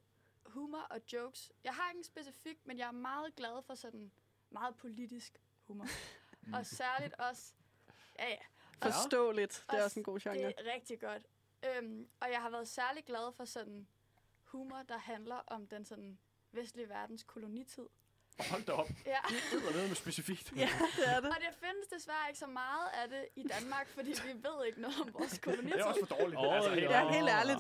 [0.46, 4.12] humor og jokes, jeg har ikke en specifik, men jeg er meget glad for sådan
[4.50, 5.86] meget politisk humor.
[6.58, 7.54] og særligt også,
[8.20, 8.38] ja ja,
[8.84, 9.64] Forståeligt.
[9.68, 10.36] Det er Også- også en god genre.
[10.38, 11.24] det er rigtig godt.
[11.66, 13.88] Øhm, og jeg har været særlig glad for sådan
[14.52, 16.18] humor, der handler om den sådan
[16.52, 17.84] vestlige verdens kolonitid.
[18.52, 18.90] Hold da op.
[19.06, 19.18] Ja.
[19.30, 20.54] Det er noget med specifikt.
[20.56, 21.30] Ja, det er det.
[21.30, 24.82] Og det findes desværre ikke så meget af det i Danmark, fordi vi ved ikke
[24.82, 25.80] noget om vores Det kolonitid.
[25.80, 26.40] er også for dårligt.
[26.40, 27.60] Åh, altså, helt Ja, helt ærligt.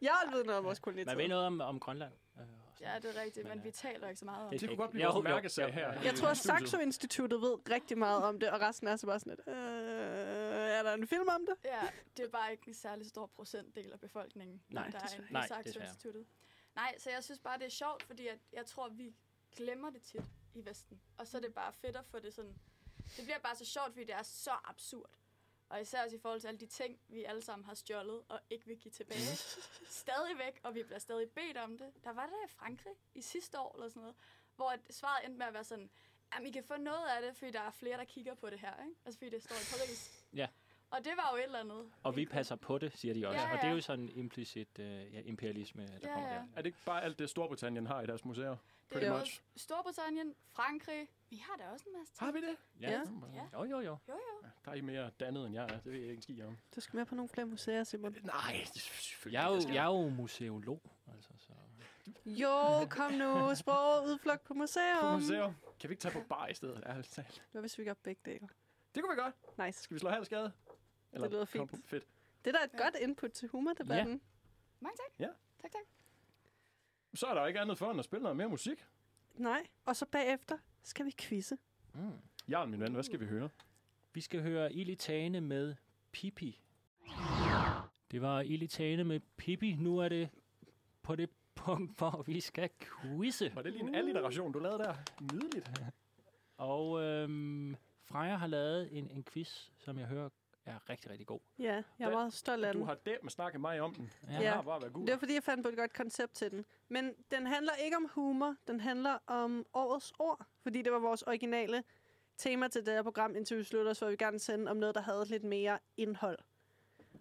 [0.00, 1.06] Jeg ved noget om vores kolonitid.
[1.06, 2.12] Man ved noget om, om Grønland.
[2.40, 2.46] øh,
[2.80, 4.60] Ja, det er rigtigt, men Men, vi øh, taler ikke så meget om det det.
[4.60, 5.92] Det kunne godt blive vores mærkesag her.
[6.02, 6.58] Jeg tror, i studiet.
[6.60, 9.81] Saxo Instituttet ved rigtig meget om det, og resten er så bare sådan lidt, øh,
[10.82, 11.56] er der en film om det?
[11.64, 15.26] Ja, det er bare ikke en særlig stor procentdel af befolkningen, Nej, der er en
[15.30, 15.62] Nej.
[15.66, 16.26] Instituttet.
[16.74, 19.14] Nej, så jeg synes bare, det er sjovt, fordi at jeg tror, vi
[19.56, 20.24] glemmer det tit
[20.54, 21.00] i Vesten.
[21.18, 22.54] Og så er det bare fedt at få det sådan...
[23.16, 25.10] Det bliver bare så sjovt, fordi det er så absurd.
[25.68, 28.40] Og især også i forhold til alle de ting, vi alle sammen har stjålet og
[28.50, 29.36] ikke vil give tilbage.
[30.02, 31.92] Stadigvæk, og vi bliver stadig bedt om det.
[32.04, 34.16] Der var det i Frankrig i sidste år eller sådan noget,
[34.56, 35.90] hvor svaret endte med at være sådan,
[36.34, 38.60] jamen I kan få noget af det, fordi der er flere, der kigger på det
[38.60, 38.96] her, ikke?
[39.04, 40.26] Altså fordi det står i Paris.
[40.32, 40.48] Ja.
[40.92, 41.90] Og det var jo et eller andet.
[42.02, 43.40] Og vi passer på det, siger de også.
[43.40, 43.74] Ja, Og det er ja.
[43.74, 46.34] jo sådan implicit uh, ja, imperialisme, der Ja, kommer ja.
[46.34, 46.42] der.
[46.42, 48.50] Er det ikke bare alt det, Storbritannien har i deres museer?
[48.50, 48.58] Det
[48.90, 49.42] Pretty er både much.
[49.56, 51.08] Storbritannien, Frankrig.
[51.30, 52.26] Vi har da også en masse ting.
[52.26, 52.56] Har vi det?
[52.80, 52.90] Ja.
[52.90, 52.98] Ja.
[53.34, 53.58] Ja.
[53.58, 53.80] Jo, jo, jo.
[53.80, 54.48] Jo, jo.
[54.64, 55.68] Der er I mere dannet, end jeg er.
[55.80, 56.56] Det ved jeg ikke en ski om.
[56.76, 58.16] Du skal med på nogle flere museer, Simon.
[58.22, 59.38] Nej, det er selvfølgelig.
[59.38, 60.80] Jeg er jo, jeg er jo museolog,
[61.14, 61.52] altså, så...
[62.26, 63.54] Jo, kom nu.
[63.54, 65.00] Sprog, udflugt på museum.
[65.00, 65.54] På museum.
[65.80, 66.82] Kan vi ikke tage på bar i stedet?
[66.86, 67.42] Ærligt talt.
[67.52, 68.48] Hvad hvis vi gør begge dele?
[68.94, 69.34] Det kunne vi godt.
[69.66, 69.82] Nice.
[69.82, 70.52] Skal vi slå halv skade?
[71.20, 71.70] Lyder fint.
[71.70, 72.04] kom- Fedt.
[72.44, 72.84] Det er da et Ja.
[72.84, 74.20] godt input til humordebatten.
[74.80, 75.20] Mange tak.
[75.20, 75.28] Ja.
[75.62, 75.82] Tak, tak.
[77.14, 78.86] Så er der ikke andet for end at spille noget mere musik.
[79.34, 79.66] Nej.
[79.84, 81.56] Og så bagefter skal vi quizze.
[81.94, 82.10] Mm.
[82.48, 83.48] Jarl, min ven, hvad skal vi høre?
[84.12, 85.74] Vi skal høre Ilitane med
[86.12, 86.60] Pippi.
[88.10, 89.72] Det var Ilitane med Pippi.
[89.76, 90.30] Nu er det
[91.02, 93.54] på det punkt, hvor vi skal quizze.
[93.54, 94.94] Var det lige en alliteration, du lavede der?
[95.32, 95.70] Nydeligt.
[96.56, 100.28] Og øhm, Freja har lavet en, en quiz, som jeg hører
[100.64, 101.40] er rigtig, rigtig god.
[101.58, 102.86] Ja, jeg er Den- meget stolt af Du den.
[102.86, 104.10] har det med snakket mig om den.
[104.28, 104.32] Ja.
[104.32, 104.54] Den Ja.
[104.54, 105.06] har bare været god.
[105.06, 106.64] Det var fordi, jeg fandt på et godt koncept til den.
[106.88, 110.46] Men den handler ikke om humor, den handler om årets ord.
[110.62, 111.84] Fordi det var vores originale
[112.36, 115.00] tema til det her program, indtil vi slutter, så vi gerne sende om noget, der
[115.00, 116.38] havde lidt mere indhold.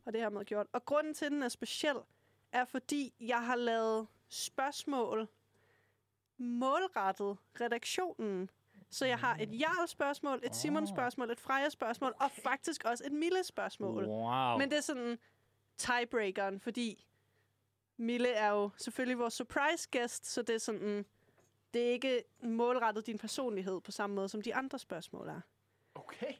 [0.05, 0.67] Og det har man gjort.
[0.71, 1.95] Og grunden til, at den er speciel,
[2.51, 5.27] er fordi, jeg har lavet spørgsmål
[6.37, 8.49] målrettet redaktionen.
[8.91, 14.05] Så jeg har et Jarl-spørgsmål, et Simon-spørgsmål, et Freja-spørgsmål, og faktisk også et Mille-spørgsmål.
[14.05, 14.57] Wow.
[14.57, 15.19] Men det er sådan
[15.77, 17.07] tiebreakeren, fordi
[17.97, 21.05] Mille er jo selvfølgelig vores surprise guest, så det er sådan,
[21.73, 25.41] det er ikke målrettet din personlighed på samme måde, som de andre spørgsmål er.
[25.95, 26.33] Okay,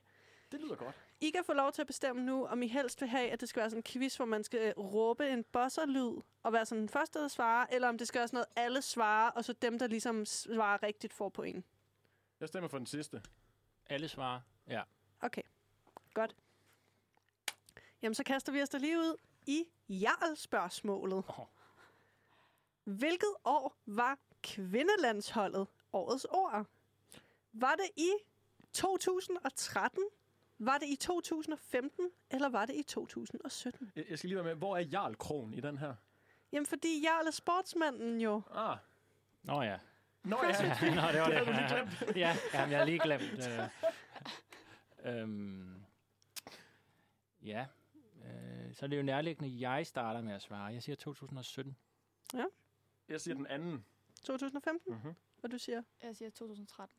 [0.51, 0.95] det lyder godt.
[1.21, 3.49] I kan få lov til at bestemme nu, om I helst vil have, at det
[3.49, 6.89] skal være sådan en quiz, hvor man skal råbe en buzzer-lyd og være sådan den
[6.89, 9.79] første, der svarer, eller om det skal være sådan noget, alle svarer, og så dem,
[9.79, 11.65] der ligesom svarer rigtigt, får point.
[12.41, 13.21] Jeg stemmer for den sidste.
[13.85, 14.41] Alle svarer.
[14.67, 14.81] Ja.
[15.19, 15.41] Okay,
[16.13, 16.35] godt.
[18.01, 21.23] Jamen, så kaster vi os da lige ud i Jarl-spørgsmålet.
[21.29, 21.45] Åh.
[22.83, 26.65] Hvilket år var kvindelandsholdet årets år?
[27.53, 28.11] Var det i
[28.73, 30.03] 2013?
[30.59, 32.09] Var det i 2015?
[32.29, 33.91] Eller var det i 2017?
[33.95, 34.55] Jeg jeg skal lige være med.
[34.55, 35.95] Hvor er Jarl Krogen i den her?
[36.51, 38.41] Jamen, fordi Jarl er sportsmanden jo.
[38.51, 38.77] Ah.
[39.43, 39.79] Nå ja.
[40.23, 40.51] Nå ja,
[40.95, 41.23] Nå, det var det det.
[41.33, 42.17] havde du lige glemt.
[42.23, 43.47] ja, jamen, jeg har lige glemt.
[45.05, 45.83] Øh, øhm,
[47.41, 47.65] ja,
[48.25, 50.65] øh, så er det jo nærliggende, jeg starter med at svare.
[50.73, 51.77] Jeg siger 2017.
[53.09, 53.85] Jeg siger den anden.
[54.23, 54.93] 2015?
[54.93, 55.13] Mm-hmm.
[55.39, 55.81] Hvad du siger?
[56.03, 56.97] Jeg siger 2013.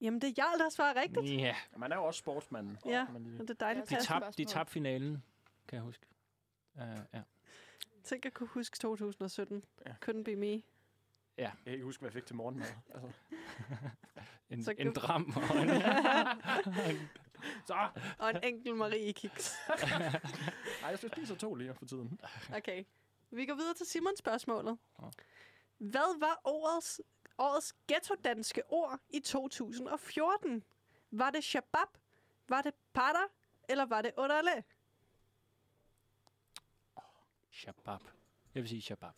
[0.00, 1.40] Jamen, det er Jarl, der svarer rigtigt.
[1.40, 2.78] Ja, Man er jo også sportsmanden.
[2.86, 3.04] Ja.
[3.04, 5.22] kan man lige- Og det er dejligt Ja, de tabte de tab finalen,
[5.68, 6.06] kan jeg huske.
[6.74, 6.80] Uh,
[7.14, 7.22] ja.
[8.04, 9.64] Tænk at kunne huske 2017.
[9.86, 9.94] Ja.
[10.04, 10.62] Couldn't be me.
[11.38, 12.66] Jeg kan ikke huske, hvad jeg fik til morgenmad.
[12.94, 13.12] Altså.
[14.50, 15.68] En, Så en dram og en,
[17.66, 17.88] Så!
[18.18, 19.54] Og en enkelt Marie Kiks.
[20.82, 22.20] Ej, jeg spiser to lige for tiden.
[22.56, 22.84] Okay.
[23.30, 24.78] Vi går videre til Simons spørgsmålet.
[25.78, 27.00] Hvad var årets,
[27.38, 30.64] årets ghetto-danske ord i 2014?
[31.10, 31.88] Var det shabab?
[32.48, 33.26] Var det patter?
[33.68, 34.64] Eller var det orale?
[37.50, 38.00] shabab.
[38.54, 39.14] Jeg vil sige shabab.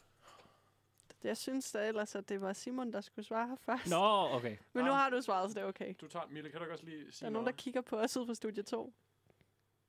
[1.24, 3.90] Jeg synes da ellers, at det var Simon, der skulle svare her først.
[3.90, 4.56] Nå, okay.
[4.72, 5.94] Men nu har du svaret, så det er okay.
[6.00, 8.16] Du tager, Mille, kan du også lige Der sige er nogen, der kigger på os
[8.16, 8.92] ud fra studie 2.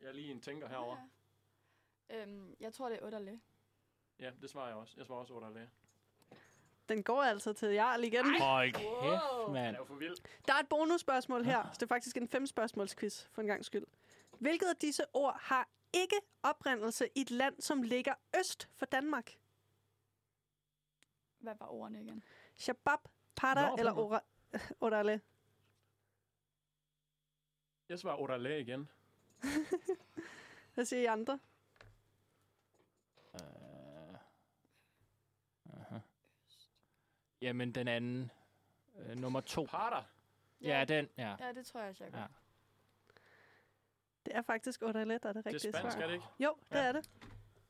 [0.02, 0.98] Jeg er lige en tænker herover.
[2.10, 2.22] Ja.
[2.22, 3.40] Øhm, jeg tror, det er Otterle.
[4.20, 4.94] Ja, det svarer jeg også.
[4.98, 5.70] Jeg svarer også under det.
[6.90, 8.26] Den går altså til Jarl igen.
[8.42, 9.76] Hold kæft, mand.
[9.76, 10.16] er jo for vild.
[10.48, 13.66] Der er et bonusspørgsmål her, så det er faktisk en fem spørgsmålsquiz for en gang
[13.66, 13.86] skyld.
[14.40, 19.38] Hvilket af disse ord har ikke oprindelse i et land, som ligger øst for Danmark?
[21.42, 22.24] Hvad var ordene igen?
[22.56, 23.00] Shabab,
[23.44, 24.20] Nå, eller ora,
[24.82, 25.22] orale?
[27.90, 28.90] Jeg svarer Orale igen.
[30.74, 31.40] Hvad siger I andre?
[33.34, 33.40] Uh,
[35.70, 36.00] uh-huh.
[37.42, 38.32] Jamen, den anden.
[38.94, 39.64] Uh, nummer to.
[39.70, 40.04] Parter.
[40.62, 41.10] Ja, den.
[41.18, 41.36] Ja.
[41.40, 42.20] Ja, det tror jeg, jeg gør.
[42.20, 42.26] Ja.
[44.26, 46.02] Det er faktisk orale, der er det Det er rigtige spansk, svar.
[46.04, 46.26] er det ikke?
[46.40, 46.84] Jo, det Ja.
[46.84, 47.10] er det.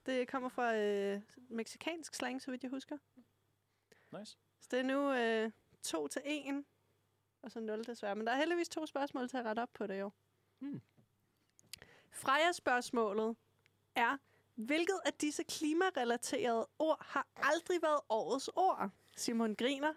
[0.05, 2.97] Det kommer fra øh, meksikansk slang, så vidt jeg husker.
[4.11, 4.37] Nice.
[4.59, 5.51] Så det er nu øh,
[5.81, 6.65] 2 til 1,
[7.41, 8.15] og så 0 desværre.
[8.15, 10.11] Men der er heldigvis to spørgsmål til at rette op på det jo.
[10.59, 10.81] Hmm.
[12.09, 13.35] Freja-spørgsmålet
[13.95, 14.17] er,
[14.55, 18.89] hvilket af disse klimarelaterede ord har aldrig været årets ord?
[19.15, 19.93] Simon griner.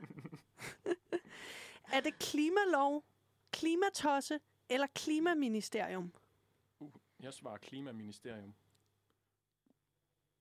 [1.96, 3.04] er det klimalov,
[3.52, 6.12] klimatosse eller klimaministerium?
[7.20, 8.54] Jeg svarer Klimaministerium.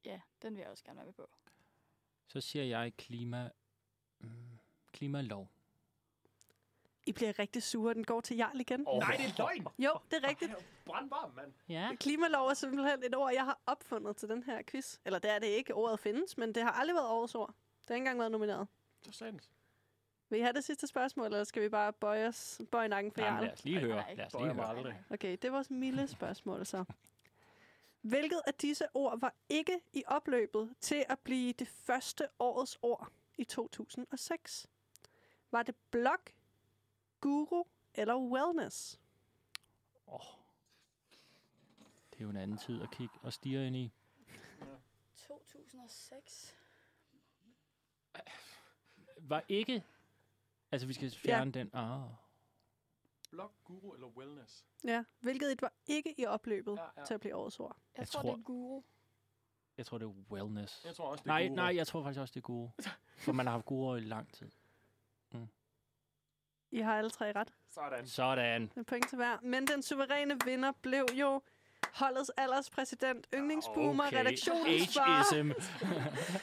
[0.05, 1.29] Ja, den vil jeg også gerne være med på.
[2.27, 3.49] Så siger jeg klima...
[4.23, 4.29] Mm,
[4.93, 5.47] klimalov.
[7.05, 7.93] I bliver rigtig sure.
[7.93, 8.83] Den går til Jarl igen.
[8.87, 8.99] Åh.
[8.99, 9.67] Nej, det er løgn!
[9.79, 10.51] Jo, det er rigtigt.
[10.51, 10.55] Er
[10.85, 11.53] brandvarm, mand.
[11.69, 11.89] Ja.
[11.99, 14.97] Klimalov er simpelthen et ord, jeg har opfundet til den her quiz.
[15.05, 15.75] Eller det er det ikke.
[15.75, 17.47] Ordet findes, men det har aldrig været årets ord.
[17.47, 17.55] Det
[17.87, 18.67] har ikke engang været nomineret.
[19.01, 19.49] Så sandt.
[20.29, 23.21] Vil I have det sidste spørgsmål, eller skal vi bare bøje, os, bøje nakken for
[23.21, 23.43] Jarl?
[23.43, 23.95] lad os lige høre.
[23.95, 24.13] nej.
[24.13, 24.95] Lad os lige høre.
[25.09, 26.85] Okay, det vores milde spørgsmål så.
[28.01, 33.11] Hvilket af disse ord var ikke i opløbet til at blive det første årets ord
[33.37, 34.67] i 2006?
[35.51, 36.19] Var det blog,
[37.21, 37.63] guru
[37.95, 38.99] eller wellness?
[40.07, 40.19] Åh.
[42.11, 43.91] Det er jo en anden tid at kigge og stige ind i.
[45.15, 46.55] 2006.
[49.17, 49.83] Var ikke...
[50.71, 51.69] Altså, vi skal fjerne den.
[51.75, 52.01] Ah.
[53.29, 54.65] Blog, guru eller wellness?
[54.83, 57.05] Ja, hvilket et var ikke i opløbet Ja, ja.
[57.05, 57.77] til at blive årets ord?
[57.93, 58.81] Jeg, Jeg tror, tror- det er guru.
[59.77, 60.85] Jeg tror, det er wellness.
[60.85, 61.55] Jeg tror også, det er Nej, guru.
[61.55, 62.71] nej, jeg tror faktisk også, det er gode.
[63.25, 64.49] For man har haft gode i lang tid.
[66.71, 67.53] I har alle tre ret.
[67.69, 68.07] Sådan.
[68.07, 68.61] Sådan.
[68.61, 69.37] Det er point til hver.
[69.41, 71.41] Men den suveræne vinder blev jo
[71.93, 74.19] holdets alderspræsident, yndlingsboomer, okay.
[74.19, 75.19] redaktionsfar.
[75.33, 75.51] Ageism.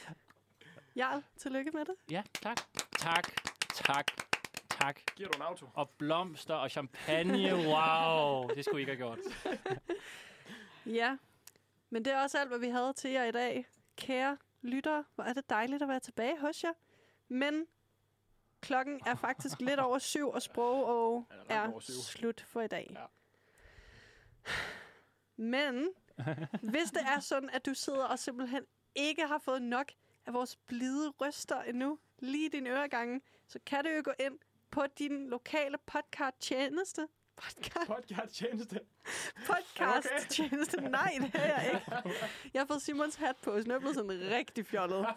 [0.99, 1.95] Jarl, tillykke med det.
[2.11, 2.57] ja, tak.
[2.97, 3.23] Tak.
[3.73, 4.05] Tak.
[4.69, 4.99] Tak.
[5.15, 5.69] Giver du en auto?
[5.73, 7.55] Og blomster og champagne.
[7.55, 8.49] Wow.
[8.55, 9.19] Det skulle I ikke have gjort.
[10.85, 11.17] Ja,
[11.91, 13.67] men det er også alt, hvad vi havde til jer i dag.
[13.95, 16.73] Kære lyttere, hvor er det dejligt at være tilbage hos jer.
[17.27, 17.67] Men
[18.61, 22.87] klokken er faktisk lidt over syv, og sprog og er slut for i dag.
[22.91, 23.05] Ja.
[25.35, 25.89] Men
[26.71, 28.65] hvis det er sådan, at du sidder og simpelthen
[28.95, 29.91] ikke har fået nok
[30.25, 34.39] af vores blide røster endnu, lige i din øregange, så kan du jo gå ind
[34.71, 37.07] på din lokale podcast-tjeneste.
[37.43, 38.79] Podcast, Podcast tjeneste.
[39.47, 40.81] podcast-tjeneste.
[40.81, 42.13] Nej, det er jeg ikke.
[42.53, 45.07] Jeg har fået Simons hat på, jeg blevet sådan rigtig fjollet.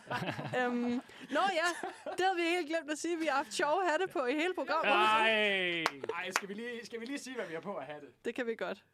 [0.66, 3.18] um, nå ja, det havde vi helt glemt at sige.
[3.18, 4.94] Vi har haft sjove hatte på i hele programmet.
[4.94, 5.84] Nej.
[6.14, 8.24] Ej, skal vi, lige, skal vi lige sige, hvad vi har på at have det?
[8.24, 8.84] Det kan vi godt.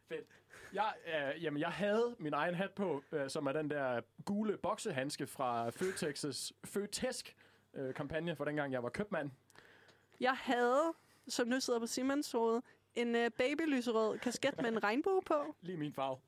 [0.72, 4.56] Jeg, øh, jamen, jeg havde min egen hat på, øh, som er den der gule
[4.56, 7.36] boksehandske fra Føtex's Føtesk
[7.74, 9.30] øh, kampagne for dengang jeg var købmand.
[10.20, 10.92] Jeg havde,
[11.28, 12.62] som nu sidder på Simons hoved,
[13.00, 15.54] en uh, babylyserød kasket med en regnbue på.
[15.60, 16.18] Lige min farve.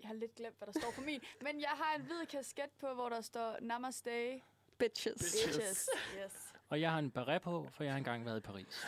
[0.00, 1.20] Jeg har lidt glemt, hvad der står på min.
[1.40, 4.40] Men jeg har en hvid kasket på, hvor der står Namaste
[4.78, 5.14] Bitches.
[5.14, 5.44] Bitches.
[5.46, 5.90] Bitches.
[6.24, 6.52] Yes.
[6.68, 8.66] Og jeg har en beret på, for jeg har engang været i Paris.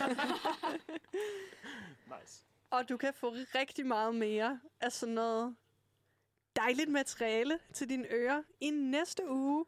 [2.21, 2.45] Nice.
[2.71, 5.57] Og du kan få rigtig meget mere af sådan noget
[6.57, 9.65] dejligt materiale til dine ører i næste uge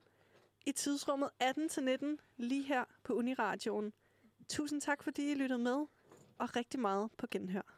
[0.67, 2.07] i tidsrummet 18-19
[2.37, 3.93] lige her på Uniradioen.
[4.49, 5.87] Tusind tak, fordi I lyttede med,
[6.39, 7.78] og rigtig meget på genhør.